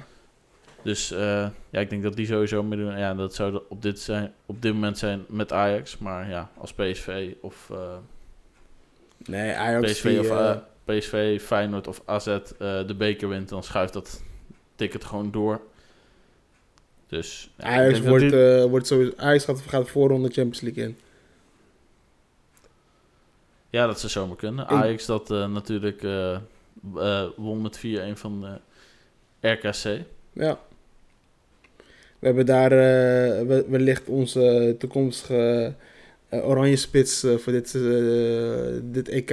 [0.83, 2.99] Dus eh, ja, ik denk dat die sowieso meedoen.
[2.99, 5.99] Ja, dat zou op dit, zijn, op dit moment zijn met Ajax.
[5.99, 7.97] Maar ja, als PSV of, eh,
[9.27, 13.49] Nee, Ajax PSV, die, of eh, eh, PSV, Feyenoord of AZ eh, de beker wint,
[13.49, 14.23] dan schuift dat
[14.75, 15.61] ticket gewoon door.
[17.07, 19.13] Dus ja, Ajax wordt, die- eh, wordt sowieso...
[19.17, 20.97] Ajax gaat, gaat de voorronde Champions League in.
[23.71, 24.67] ja, dat zou zomaar kunnen.
[24.69, 26.03] Ajax dat eh, natuurlijk
[27.37, 27.81] won met 4-1
[28.15, 28.59] van
[29.41, 30.01] RKC.
[30.33, 30.59] Ja.
[32.19, 32.69] We hebben daar
[33.47, 35.75] we- wellicht onze toekomstige
[36.43, 39.31] oranje spits eh, voor dit, eh, dit EK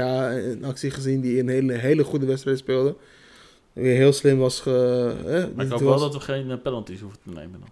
[0.52, 1.22] in actie gezien.
[1.22, 2.96] Die een hele, hele goede wedstrijd speelde.
[3.74, 4.60] Weer heel slim was.
[4.60, 7.70] Ge, eh, Maar ik hoop wel dat we geen eh, penalties hoeven te nemen dan.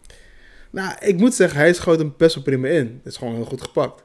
[0.72, 3.00] Nou, ik moet zeggen, hij schoot hem best wel prima in.
[3.04, 4.04] Het is gewoon heel goed gepakt.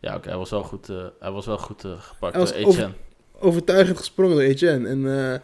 [0.00, 2.56] Ja, oké, hij was wel goed, eh, hij was wel goed eh, gepakt door over-
[2.56, 2.92] Etienne.
[3.38, 4.88] Overtuigend gesprongen door Etienne.
[4.88, 5.38] En eh,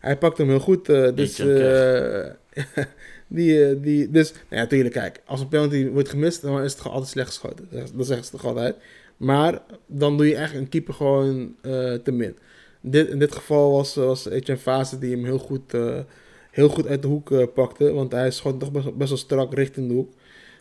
[0.00, 0.88] hij pakt hem heel goed.
[0.88, 2.26] eh, dus, eh,
[3.28, 5.20] die, eh, die, dus, nou ja, natuurlijk, kijk.
[5.24, 7.68] Als een penalty wordt gemist, dan is het gewoon altijd slecht geschoten.
[7.70, 8.76] Dat zeggen ze toch altijd.
[9.16, 12.36] Maar dan doe je eigenlijk een keeper gewoon eh, te min.
[12.80, 15.98] Dit, in dit geval was, was Etienne Fase die hem heel goed, eh,
[16.50, 17.92] heel goed uit de hoek pakte.
[17.92, 20.12] Want hij schoot toch best, wel strak richting de hoek.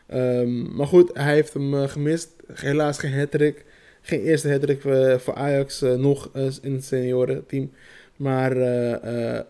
[0.08, 2.30] Ehm, maar goed, hij heeft hem gemist.
[2.54, 3.66] Helaas geen hat-trick.
[4.02, 4.82] Geen eerste hat-trick
[5.22, 6.30] voor Ajax nog
[6.62, 7.72] in het seniorenteam.
[8.16, 8.58] Maar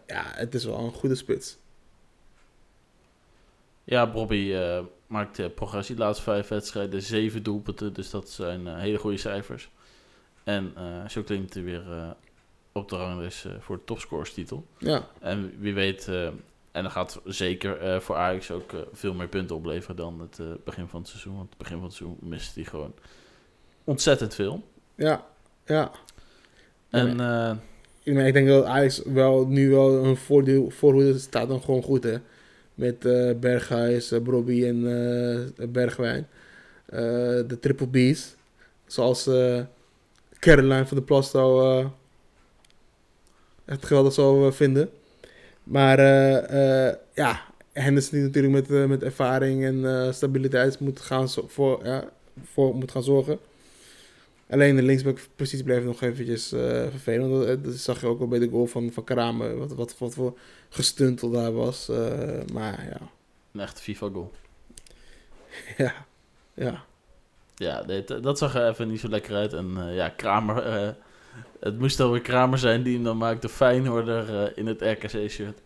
[0.07, 1.57] ja, het is wel een goede spits.
[3.89, 5.95] Ja, Bobby eh maakt eh, progressie.
[5.95, 7.93] De laatste vijf wedstrijden, zeven doelpunten.
[7.93, 9.69] Dus dat zijn eh, hele goede cijfers.
[10.43, 10.73] En
[11.09, 11.83] zo klimt hij weer
[12.71, 14.65] op de ranglijst voor de topscorerstitel.
[14.77, 16.07] Ja, En wie weet,
[16.71, 20.99] en dat gaat zeker voor Ajax ook veel meer punten opleveren dan het begin van
[20.99, 21.35] het seizoen.
[21.35, 22.93] Want het begin van het seizoen mist hij gewoon
[23.83, 24.63] ontzettend veel.
[24.95, 25.25] ja,
[25.65, 25.91] ja.
[26.89, 27.09] En
[28.03, 32.17] Ik, denk dat Ajax wel, nu wel een voordeel, voorhoede staat dan gewoon goed, hè.
[32.77, 34.77] Met eh Berghuis, uh, en
[35.57, 36.27] eh, Bergwijn.
[37.47, 38.35] De triple B's.
[38.85, 39.29] Zoals
[40.39, 41.85] Caroline van de Plasto eh
[43.65, 44.89] echt geweldig zou vinden.
[45.63, 45.99] Maar
[47.13, 52.09] ja, Henderson die natuurlijk met, met ervaring en stabiliteit moet gaan, voor, ja,
[52.43, 53.39] voor moet gaan zorgen.
[54.49, 57.31] Alleen de linksbackpositie bleef nog eventjes eh, vervelend.
[57.31, 59.57] Dat, eh, dat zag je ook wel bij de goal van, van Kramer.
[59.57, 60.37] Wat, wat, wat voor
[60.69, 61.89] gestuntel daar was.
[61.89, 62.99] Eh, maar ja,
[63.51, 64.31] een echte FIFA-goal.
[65.77, 65.93] ja,
[66.53, 66.83] ja.
[67.55, 69.53] Ja, dit, dat zag er even niet zo lekker uit.
[69.53, 70.95] En ja, Kramer...
[71.59, 73.49] het moest alweer Kramer zijn die hem dan maakte.
[73.49, 75.61] Feyenoorder eh in het RKC-shirt.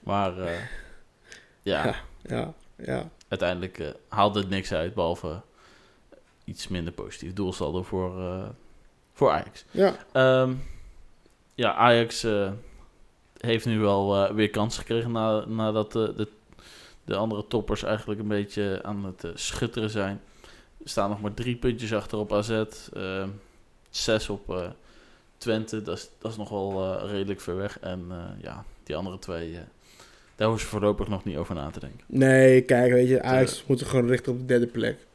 [0.00, 0.34] Maar
[1.62, 1.94] ja, Ja.
[2.22, 3.10] Ja, ja.
[3.28, 4.94] uiteindelijk haalde het niks uit.
[4.94, 5.42] Behalve
[6.46, 8.48] iets minder positief doelsaldo voor, eh,
[9.12, 9.64] voor Ajax.
[9.70, 10.52] Ja, Ehm,
[11.54, 12.50] ja, Ajax eh,
[13.40, 16.28] heeft nu wel eh, weer kans gekregen na, nadat de, de,
[17.04, 20.20] de andere toppers eigenlijk een beetje aan het schutteren zijn.
[20.82, 22.50] Er staan nog maar drie puntjes achter op AZ,
[22.92, 23.28] ehm,
[23.90, 24.74] zes op
[25.38, 27.78] Twente, dat is, dat is nog wel redelijk ver weg.
[27.78, 28.06] En
[28.42, 29.58] ja, die andere twee,
[30.36, 32.00] daar hoeven ze voorlopig nog niet over na te denken.
[32.06, 35.06] nee, kijk, weet je, Ajax moet gewoon richten op de derde plek.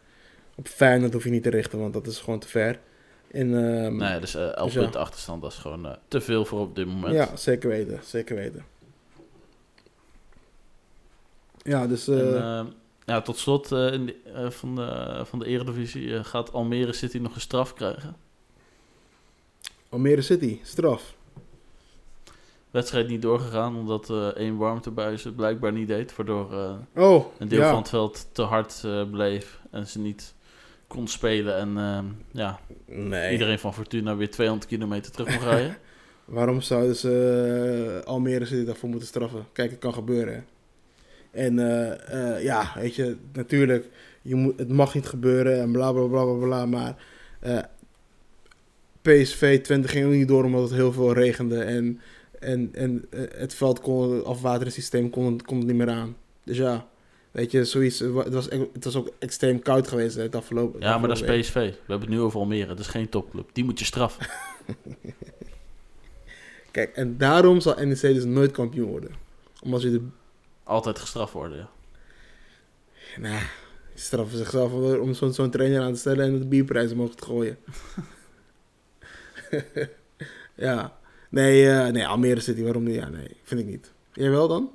[0.56, 2.80] Op Feyenoord hoef je niet te richten, want dat is gewoon te ver.
[3.32, 4.82] En, ehm, Nee, dus eh 11 dus ja.
[4.82, 7.14] punten achterstand, dat is gewoon eh, te veel voor op dit moment.
[7.14, 8.66] ja, zeker weten, zeker weten.
[11.64, 12.08] Ja, dus...
[12.08, 12.66] En, eh,
[13.06, 17.42] ja, tot slot in de, van, de, van de Eredivisie gaat Almere City nog een
[17.42, 18.16] straf krijgen.
[19.90, 21.16] Almere City, straf.
[22.72, 26.16] Wedstrijd niet doorgegaan omdat één warmtebuis het blijkbaar niet deed.
[26.16, 26.54] Waardoor
[26.96, 27.70] Oh, een deel ja.
[27.70, 30.34] van het veld te hard bleef en ze niet
[30.92, 31.56] kon spelen.
[31.58, 32.00] En eh,
[32.32, 33.32] ja, Nee.
[33.32, 35.78] iedereen van Fortuna weer 200 kilometer terug mocht rijden.
[36.26, 39.46] Waarom zouden ze eh, Almere City daarvoor moeten straffen?
[39.54, 40.34] Kijk, het kan gebeuren.
[40.34, 40.42] hè.
[41.32, 43.86] En eh, eh, ja, weet je, natuurlijk,
[44.22, 46.66] je moet, het mag niet gebeuren en bla bla bla bla bla.
[46.66, 46.96] Maar
[49.02, 51.64] PSV Twente ging ook niet door omdat het heel veel regende.
[51.64, 52.00] En,
[52.40, 56.16] en, en het veld kon, het afwateringssysteem kon, kon het niet meer aan.
[56.44, 56.88] Dus ja,
[57.32, 58.00] weet je, zoiets.
[58.00, 61.08] Het wa- het was, het was ook extreem koud geweest hè, het afgelopen Ja, maar
[61.08, 61.40] dat is.
[61.42, 61.54] PSV.
[61.54, 62.68] We hebben het nu over Almere.
[62.68, 63.50] Dat is geen topclub.
[63.54, 64.28] Die moet je straffen.
[66.72, 69.12] Kijk, en daarom zal NEC dus nooit kampioen worden.
[69.64, 70.08] Omdat je de
[70.64, 71.70] Altijd gestraft worden, ja.
[73.22, 73.40] Nou,
[73.94, 77.58] die straffen zichzelf om zo'n trainer aan te stellen en de bierprijzen mogen te gooien.
[80.56, 80.98] ja.
[81.30, 82.96] Nee, eh, nee, Almere City, waarom niet?
[82.96, 83.92] Ja, nee, vind ik niet.
[84.14, 84.72] Jij wel dan?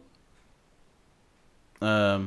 [1.79, 2.23] Ehm,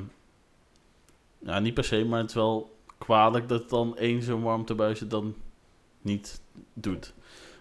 [1.40, 5.10] ja, niet per se, maar het is wel kwalijk dat dan één zo'n warmtebuis het
[5.10, 5.36] dan
[6.02, 6.42] niet
[6.74, 7.14] doet.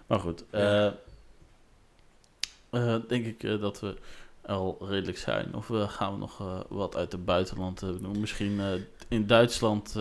[0.07, 0.93] Maar goed, Ja.
[2.69, 3.95] eh, eh, denk ik eh, dat we
[4.45, 5.55] al redelijk zijn.
[5.55, 8.19] Of gaan we nog wat uit het buitenland doen?
[8.19, 8.61] Misschien
[9.07, 9.95] in Duitsland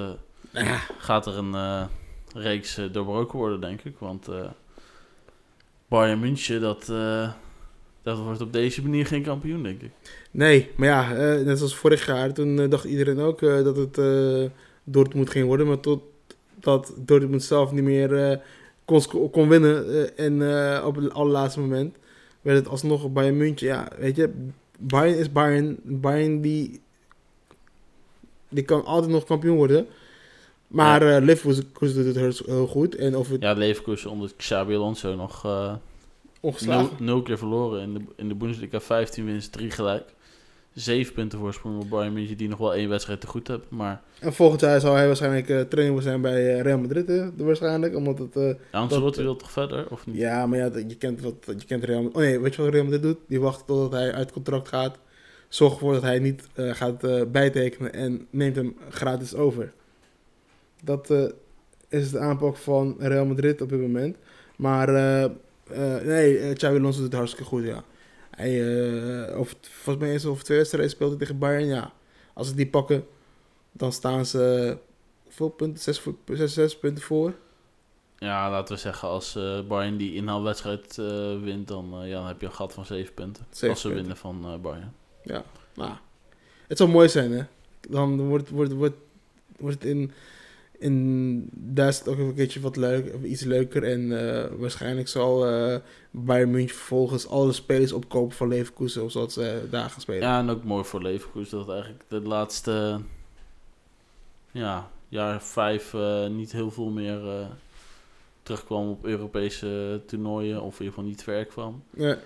[0.53, 1.89] ja, gaat er een
[2.35, 3.99] reeks doorbroken worden, denk ik.
[3.99, 4.29] Want
[5.89, 6.93] Bayern München, dat,
[8.03, 9.91] dat wordt op deze manier geen kampioen, denk ik.
[10.31, 13.77] nee, maar ja, eh, net zoals vorig jaar, toen eh, dacht iedereen ook eh, dat
[13.77, 14.01] het
[14.85, 15.67] Dortmund ging worden.
[15.67, 16.03] Maar tot
[16.61, 18.41] dat Dortmund zelf niet meer
[18.85, 20.35] kon, kon winnen en
[20.85, 21.97] op het allerlaatste moment
[22.41, 23.67] werd het alsnog Bayern München.
[23.67, 24.31] Ja, weet je,
[24.79, 25.79] Bayern is Bayern.
[25.83, 26.81] Bayern die,
[28.49, 29.87] die kan altijd nog kampioen worden.
[30.69, 32.95] Maar eh Leverkusen doet het heel, heel goed.
[32.95, 35.47] En of het Ja, Leverkusen onder Xabi Alonso nog
[36.41, 37.05] nul, ongeslagen...
[37.05, 37.83] nul keer verloren.
[37.83, 40.17] In de, in de Bundesliga 15 winst, 3 gelijk.
[40.73, 43.67] 7 punten voorsprong op Bayern München, die nog wel één wedstrijd te goed hebben.
[43.71, 47.09] Maar En volgend jaar zal hij waarschijnlijk eh trainer zijn bij eh, Real Madrid.
[47.09, 48.37] Hè, waarschijnlijk, omdat het...
[48.37, 50.17] eh, Ancelotti wil toch verder, of niet?
[50.17, 52.17] Ja, maar ja, je kent, wat, je kent Real Madrid.
[52.17, 53.19] Oh nee, weet je wat Real Madrid doet?
[53.27, 54.99] Die wacht totdat hij uit contract gaat.
[55.49, 59.73] Zorg ervoor dat hij niet eh, gaat eh, bijtekenen en neemt hem gratis over.
[60.85, 61.25] Dat eh,
[61.89, 64.17] is de aanpak van Real Madrid op dit moment.
[64.57, 64.89] Maar
[65.71, 67.85] eh, eh, nee, eh, Xabi Alonso doet het hartstikke goed, ja.
[68.31, 68.51] Hij,
[69.29, 71.93] eh, over, volgens mij eens over twee wedstrijden speelt hij tegen Bayern, ja.
[72.35, 73.07] Als ze die pakken,
[73.73, 74.77] dan staan ze...
[75.25, 75.83] Hoeveel punten?
[75.83, 77.35] Zes, voor- zes, zes punten voor.
[78.19, 82.27] Ja, laten we zeggen, als eh Bayern die inhaalwedstrijd eh wint, dan, eh, ja, dan
[82.27, 83.47] heb je een gat van 7 punten.
[83.51, 84.07] Zeven als ze punten.
[84.07, 84.95] winnen van eh Bayern.
[85.75, 85.93] Nou,
[86.69, 87.43] het zou mooi zijn, hè?
[87.89, 88.97] Dan wordt, wordt, wordt,
[89.59, 89.85] wordt
[90.79, 93.83] het in, in Duitsland ook een keertje wat leuk, iets leuker.
[93.83, 99.33] En eh, waarschijnlijk zal eh Bayern München vervolgens alle spelers opkopen van Leverkusen, of zoals
[99.33, 100.29] ze daar gaan spelen.
[100.29, 103.01] Ja, en ook mooi voor Leverkusen dat eigenlijk de laatste
[104.51, 107.49] ja, jaar vijf eh, niet heel veel meer
[108.43, 110.63] terugkwam op Europese toernooien.
[110.63, 111.83] Of in ieder geval niet ver kwam.
[111.91, 112.19] Ja,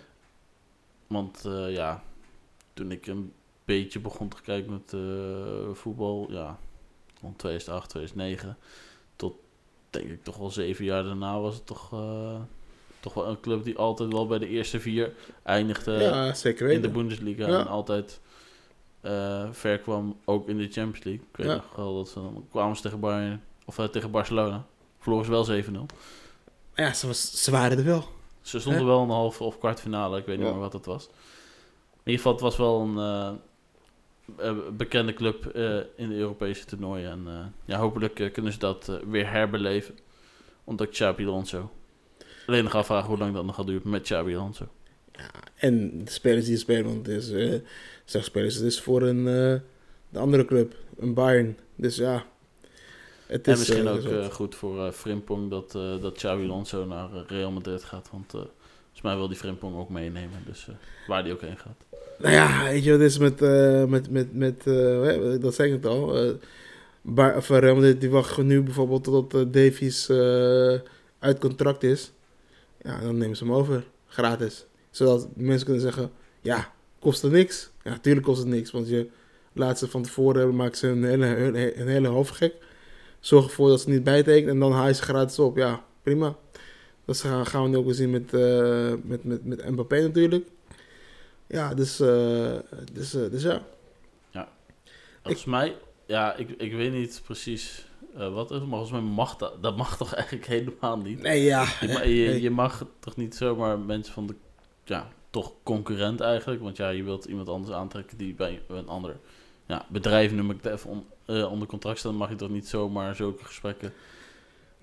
[1.07, 2.03] Want ja,
[2.75, 3.33] toen ik een
[3.65, 4.95] beetje begon te kijken met
[5.77, 6.59] voetbal, ja,
[7.23, 8.57] rond 2008, 2009,
[9.17, 9.35] tot
[9.91, 12.41] denk ik toch wel zeven jaar daarna was het toch, eh,
[13.01, 15.13] toch wel een club die altijd wel bij de eerste vier
[15.43, 16.89] eindigde ja zeker in de.
[16.89, 17.61] Bundesliga Ja.
[17.61, 18.21] en altijd
[19.01, 21.25] eh, ver kwam, ook in de Champions League.
[21.31, 21.55] Ik weet Ja.
[21.55, 24.65] nog wel dat ze dan kwamen ze tegen Bayern, of eh, tegen Barcelona.
[24.99, 25.87] Verloren ze wel 7-0.
[26.77, 28.05] Maar ja, ze, was, ze waren er wel.
[28.41, 28.87] Ze stonden Hè?
[28.87, 31.05] wel in de halve of kwartfinale, ik weet niet meer wat het was.
[31.05, 31.13] In
[32.13, 32.99] ieder geval, het was wel een
[34.73, 37.11] bekende club eh, in de Europese toernooien.
[37.11, 39.99] En eh, ja, hopelijk eh, kunnen ze dat eh, weer herbeleven.
[40.65, 41.71] Omdat Xabi Alonso.
[42.47, 44.69] Alleen nog afvragen hoe lang dat nog gaat duren met Xabi Alonso.
[45.13, 47.61] Ja, en de spelers die spelen, want het is, eh
[48.05, 49.61] zeg spelers, het is voor een eh,
[50.09, 51.57] de andere club, een Bayern.
[51.75, 52.25] Dus ja,
[53.27, 53.53] het is...
[53.53, 57.13] en misschien eh, ook eh, goed voor eh Frimpong dat, eh dat Xabi Alonso naar
[57.15, 58.09] eh, Real Madrid gaat.
[58.11, 58.41] Want eh,
[58.81, 60.43] volgens mij wil die Frimpong ook meenemen.
[60.47, 60.75] Dus eh,
[61.07, 61.87] waar die ook heen gaat.
[62.19, 65.69] Nou ja, weet je wat is met, eh, met, met, met eh, hè, dat zei
[65.69, 66.17] ik het al.
[66.17, 66.35] eh
[67.03, 70.79] Bar, die wacht nu bijvoorbeeld uh, Davies eh,
[71.19, 72.13] uit contract is.
[72.83, 74.67] Ja, dan nemen ze hem over, gratis.
[74.91, 76.11] Zodat mensen kunnen zeggen,
[76.41, 77.71] ja, kost het niks.
[77.83, 79.09] Ja, natuurlijk kost het niks, want je
[79.53, 81.27] laat ze van tevoren, maken ze een hele,
[81.77, 82.51] een, hele hoofd.
[83.21, 85.57] Zorg ervoor dat ze niet bijtekenen en dan haal je ze gratis op.
[85.57, 86.37] Ja, prima.
[87.05, 90.47] Dat gaan, we nu ook weer zien met, eh, met, met, met Mbappé natuurlijk.
[91.53, 92.53] Ja, dus, eh,
[92.93, 93.63] dus, eh, dus ja.
[95.23, 95.77] Volgens mij,
[96.07, 97.87] ja, ik, ik weet niet precies
[98.17, 101.21] eh, wat is, maar volgens mij mag dat, dat mag toch eigenlijk helemaal niet.
[101.23, 101.67] Nee, ja.
[101.81, 104.35] Je, je, je mag toch niet zomaar mensen van de,
[104.85, 109.17] ja, toch concurrent eigenlijk, want ja, je wilt iemand anders aantrekken die bij een ander
[109.67, 111.07] ja, bedrijf, noem ik het even, on-
[111.47, 113.93] onder contract staat, dan mag je toch niet zomaar zulke gesprekken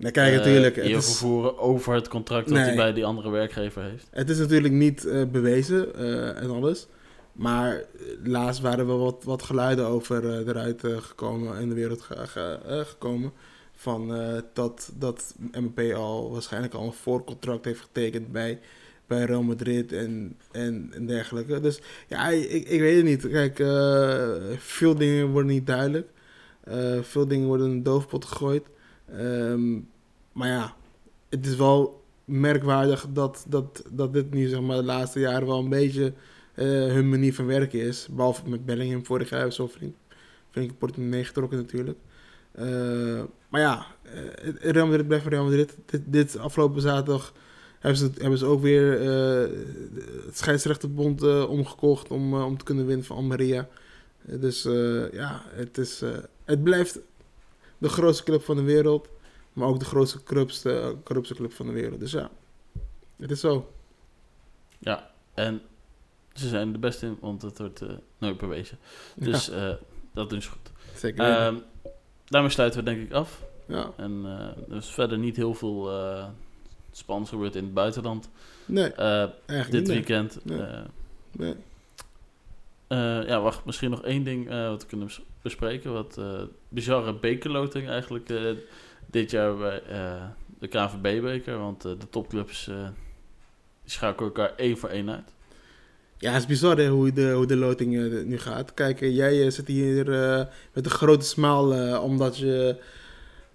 [0.00, 0.76] Eh, natuurlijk.
[0.76, 2.64] Het is, vervoeren over het contract dat Nee.
[2.66, 4.06] hij bij die andere werkgever heeft.
[4.10, 6.86] het is natuurlijk niet eh, bewezen eh, en alles.
[7.32, 7.84] Maar
[8.24, 13.32] laatst waren wel wat, wat geluiden over eruit gekomen, in de wereld ge- ge- gekomen.
[13.74, 14.12] Van
[14.52, 18.60] dat, dat MP al waarschijnlijk al een voorcontract heeft getekend bij,
[19.06, 21.60] bij Real Madrid en, en, en dergelijke.
[21.60, 23.28] Dus ja, ik, ik weet het niet.
[23.28, 23.56] Kijk,
[24.58, 26.08] veel dingen worden niet duidelijk.
[27.00, 28.62] Veel dingen worden in de doofpot gegooid.
[29.12, 29.72] Ehm,
[30.32, 30.74] maar ja,
[31.28, 35.58] het is wel merkwaardig dat, dat, dat dit nu zeg maar, de laatste jaren wel
[35.58, 36.12] een beetje
[36.54, 38.08] eh, hun manier van werken is.
[38.10, 39.94] Behalve met Bellingham vorig jaar zo flink,
[40.50, 41.98] flink portemonnee getrokken natuurlijk.
[42.52, 45.76] Eh, maar ja, eh, Real Madrid blijft Real Madrid.
[45.86, 47.32] Dit, dit afgelopen zaterdag
[47.78, 49.50] hebben ze, hebben ze ook weer eh,
[50.26, 53.68] het scheidsrechterbond omgekocht om, om te kunnen winnen van Almeria.
[54.22, 54.62] Dus
[55.12, 56.02] ja, het, is,
[56.44, 57.00] het blijft
[57.80, 59.08] de grootste club van de wereld.
[59.52, 62.00] Maar ook de grootste, corruptste, corruptste club van de wereld.
[62.00, 62.30] Dus ja,
[63.16, 63.72] het is zo.
[64.78, 65.62] Ja, en
[66.32, 68.78] ze zijn de beste in, want het wordt eh, nooit bewezen.
[69.16, 69.72] Dus eh,
[70.12, 70.72] dat doen ze goed.
[70.94, 71.24] Zeker.
[71.24, 71.56] Ehm,
[72.24, 73.42] daarmee sluiten we denk ik af.
[73.66, 73.90] ja.
[73.96, 75.90] En eh, er is verder niet heel veel
[76.90, 78.28] spannends gebeurd in het buitenland.
[78.66, 78.92] Nee,
[79.46, 79.88] dit niet.
[79.88, 80.44] weekend.
[80.44, 80.62] Nee.
[81.32, 81.54] Nee.
[82.90, 85.92] Eh, ja, wacht, misschien nog één ding eh, wat we kunnen bes- bespreken.
[85.92, 88.32] Wat eh, bizarre bekerloting eigenlijk
[89.06, 89.82] dit jaar bij
[90.58, 91.58] de KNVB-beker.
[91.58, 92.70] Want de topclubs
[93.84, 95.34] schakelen elkaar één voor één uit.
[96.18, 97.90] Ja, het is bizar hoe, de, hoe de loting
[98.26, 98.74] nu gaat.
[98.74, 100.04] Kijk, jij zit hier
[100.72, 102.80] met een grote smaal omdat je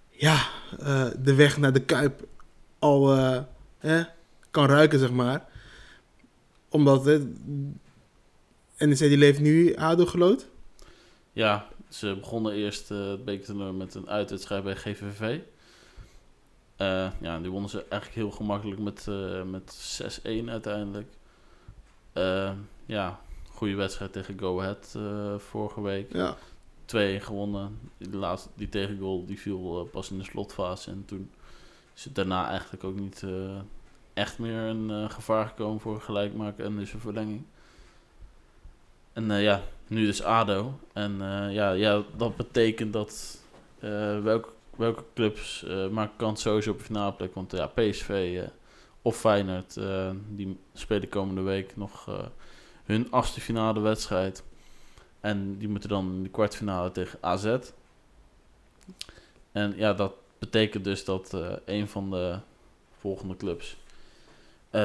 [0.09, 0.47] ja,
[1.19, 2.27] de weg naar de Kuip
[2.79, 3.13] al
[3.85, 4.03] eh,
[4.51, 5.45] kan ruiken, zeg maar.
[6.69, 7.19] Omdat eh,
[8.77, 10.47] NEC die leeft nu ADO geloot.
[11.31, 15.39] Ja, ze begonnen eerst eh, het bekertoernooi met een uitwedstrijd bij GVV.
[16.75, 21.07] Eh, ja, die wonnen ze eigenlijk heel gemakkelijk met, eh, met 6-1 uiteindelijk.
[22.85, 23.19] Ja,
[23.49, 24.97] goede wedstrijd tegen Go Ahead
[25.37, 26.13] vorige week.
[26.13, 26.37] Ja,
[26.85, 27.79] 2-1 gewonnen.
[27.97, 30.91] Die, laatste, die tegengoal die viel pas in de slotfase.
[30.91, 31.31] En toen
[31.95, 33.23] is het daarna eigenlijk ook niet
[34.13, 37.43] echt meer een gevaar gekomen voor een gelijkmaker en dus een verlenging.
[39.15, 40.79] En eh, ja, nu dus ADO.
[40.93, 43.41] En eh, ja, ja, dat betekent dat
[43.79, 47.33] eh, welke, welke clubs maken kans sowieso op een finale plek.
[47.33, 48.41] Want ja, PSV
[49.01, 49.79] of Feyenoord,
[50.29, 52.09] die spelen komende week nog
[52.85, 54.43] hun achtste finale wedstrijd.
[55.19, 57.57] En die moeten dan in de kwartfinale tegen AZ.
[59.51, 62.37] En ja, dat betekent dus dat een van de
[62.99, 63.77] volgende clubs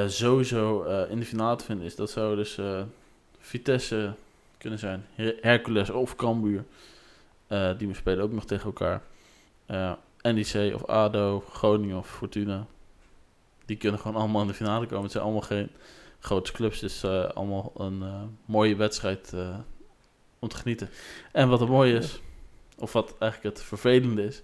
[0.07, 1.95] sowieso in de finale te vinden is.
[1.95, 2.59] Dat zou dus
[3.41, 4.13] Vitesse
[4.57, 6.63] kunnen zijn, Her- Hercules of Cambuur.
[7.47, 9.01] Eh, die spelen ook nog tegen elkaar.
[9.65, 12.65] Eh NEC of ADO, Groningen of Fortuna.
[13.65, 15.03] Die kunnen gewoon allemaal in de finale komen.
[15.03, 15.69] Het zijn allemaal geen
[16.19, 16.79] grote clubs.
[16.79, 18.03] Dus eh, allemaal een
[18.45, 19.33] mooie wedstrijd
[20.39, 20.89] om te genieten.
[21.31, 22.21] En wat het mooie is,
[22.77, 24.41] of wat eigenlijk het vervelende is,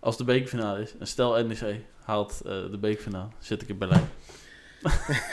[0.00, 4.08] als de bekerfinale is, en stel NEC haalt de bekerfinale, zit ik in Berlijn.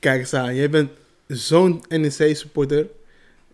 [0.00, 0.54] kijk eens aan.
[0.54, 0.90] Jij bent
[1.26, 2.86] zo'n NEC-supporter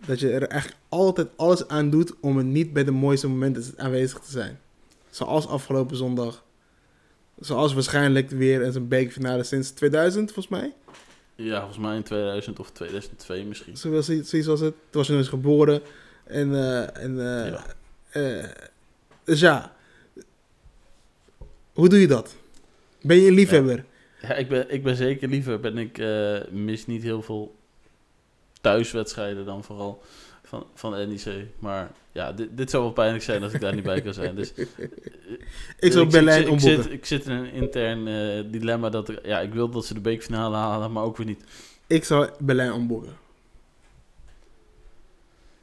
[0.06, 3.64] dat je er echt altijd alles aan doet om er niet bij de mooiste momenten
[3.76, 4.60] aanwezig te zijn.
[5.10, 6.44] Zoals afgelopen zondag.
[7.40, 10.72] Zoals waarschijnlijk weer in zijn bekerfinale sinds 2000, volgens mij.
[11.34, 13.76] Ja, volgens mij in 2000 of 2002 misschien.
[13.76, 14.74] Zoals, zoiets was het.
[14.74, 15.80] Toen was je nog eens geboren.
[16.24, 17.64] En, eh, en, eh, Ja.
[18.10, 18.44] eh,
[19.24, 19.74] dus ja.
[21.72, 22.36] Hoe doe je dat?
[23.02, 23.84] Ben je een liefhebber?
[24.22, 25.98] Ja, ik ben, ik ben zeker liever, ben ik,
[26.50, 27.54] mis niet heel veel
[28.62, 30.02] thuiswedstrijden dan vooral
[30.42, 31.46] van, van NEC.
[31.58, 34.34] Maar ja, dit, dit zou wel pijnlijk zijn als ik daar niet bij kan zijn.
[34.34, 34.64] Dus, eh,
[35.78, 39.26] Ik zou Berlijn ik, ik, zit, ik zit in een intern eh, dilemma dat ik,
[39.26, 41.44] ja, ik wil dat ze de bekerfinale halen, maar ook weer niet.
[41.86, 43.16] Ik zou Berlijn omboeken.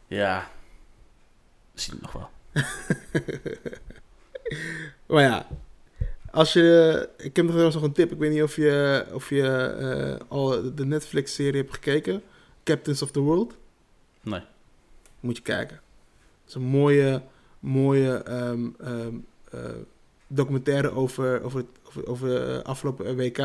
[0.07, 0.49] Ja,
[1.73, 2.29] zie het nog wel.
[5.05, 5.47] Maar ja,
[6.31, 7.09] als je...
[7.17, 8.11] Ik heb nog nog een tip.
[8.11, 12.23] Ik weet niet of je, of je eh, al de Netflix-serie hebt gekeken.
[12.69, 13.57] Captains of the World.
[14.21, 14.41] Nee.
[15.19, 15.75] Moet je kijken.
[15.75, 17.21] Het is een mooie,
[17.59, 19.13] mooie ehm, ehm,
[19.51, 19.59] eh,
[20.27, 23.37] documentaire over, over, over, over eh, afgelopen WK.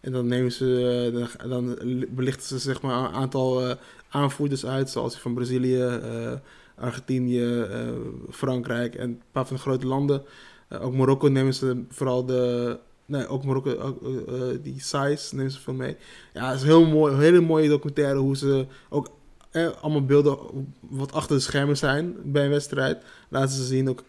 [0.00, 1.78] En dan nemen ze, eh, dan,
[2.08, 3.76] belichten ze zeg maar een aantal eh,
[4.08, 6.32] aanvoerders uit, zoals van Brazilië, eh,
[6.74, 7.88] Argentinië, eh,
[8.30, 10.22] Frankrijk en een paar van de grote landen.
[10.68, 15.34] Eh, ook Marokko nemen ze vooral de, nee, ook Marokko, ook, eh, eh, die size
[15.34, 15.96] nemen ze veel mee.
[16.32, 19.10] Ja, het is heel mooi, hele mooie documentaire hoe ze ook
[19.52, 20.38] eh, allemaal beelden
[20.80, 23.02] wat achter de schermen zijn bij een wedstrijd.
[23.28, 24.02] Laten ze zien ook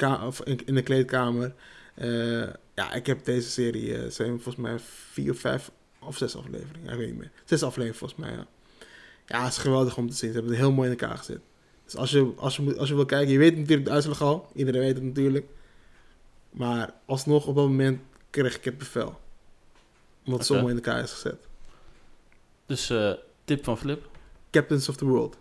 [0.65, 1.53] in, de kleedkamer.
[1.95, 6.91] Eh, ja, ik heb deze serie, eh zijn volgens mij vier vijf of zes afleveringen.
[6.91, 7.31] Ik weet niet meer.
[7.45, 8.47] Zes afleveringen volgens mij, ja.
[9.25, 10.29] Ja, het is geweldig om te zien.
[10.29, 11.39] Ze hebben het heel mooi in elkaar gezet.
[11.85, 14.47] Dus als je, als je, als je wil kijken, je weet natuurlijk de uitslag al.
[14.55, 15.45] Iedereen weet het natuurlijk.
[16.49, 18.01] Maar alsnog op dat moment
[18.33, 19.19] kreeg ik het bevel.
[20.25, 20.59] Omdat Oké.
[20.61, 21.47] mooi in elkaar is gezet.
[22.65, 23.11] Dus eh,
[23.45, 24.09] tip van Flip.
[24.51, 25.37] Captains of the World.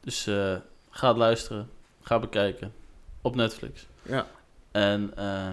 [0.00, 0.56] Dus eh,
[0.90, 1.70] ga luisteren,
[2.02, 2.72] ga bekijken
[3.20, 3.86] op Netflix.
[4.02, 4.26] Ja,
[4.70, 5.50] En eh,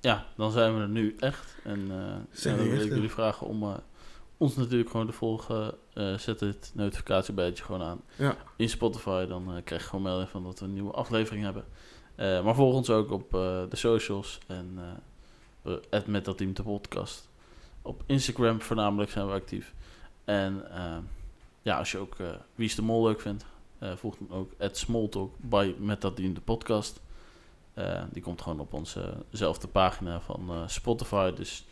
[0.00, 1.54] ja, dan zijn we er nu echt.
[1.64, 1.86] En
[2.30, 3.80] Zijn dan wil ik jullie vragen om
[4.36, 5.74] ons natuurlijk gewoon te volgen.
[6.16, 8.00] Zet het notificatiebelletje gewoon aan.
[8.16, 8.36] ja.
[8.56, 11.64] In Spotify, dan krijg je gewoon melding van dat we een nieuwe aflevering hebben.
[12.44, 14.78] Maar volg ons ook op de socials en
[15.90, 17.28] het met dat team de podcast.
[17.82, 19.74] Op Instagram voornamelijk zijn we actief.
[20.24, 20.96] En eh,
[21.62, 23.44] ja, als je ook eh, Wie is de Mol leuk vindt,
[23.78, 27.00] eh volg dan ook at Smalltalk bij met dat team de podcast.
[27.74, 31.30] Eh, die komt gewoon op onzezelfde pagina van eh, Spotify.
[31.32, 31.64] Dus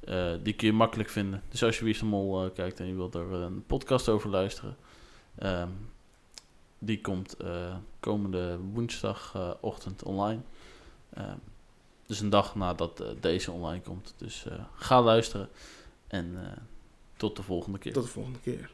[0.00, 1.42] eh, die kun je makkelijk vinden.
[1.48, 4.08] Dus als je Wie is de Mol eh, kijkt en je wilt er een podcast
[4.08, 4.76] over luisteren.
[5.38, 5.68] ehm,
[6.78, 10.40] die komt eh, komende woensdagochtend online.
[12.06, 14.14] Dus een dag nadat eh, deze online komt.
[14.16, 15.48] Dus eh, ga luisteren.
[16.06, 16.62] En eh,
[17.16, 17.92] tot de volgende keer.
[17.92, 18.70] Tot de volgende keer.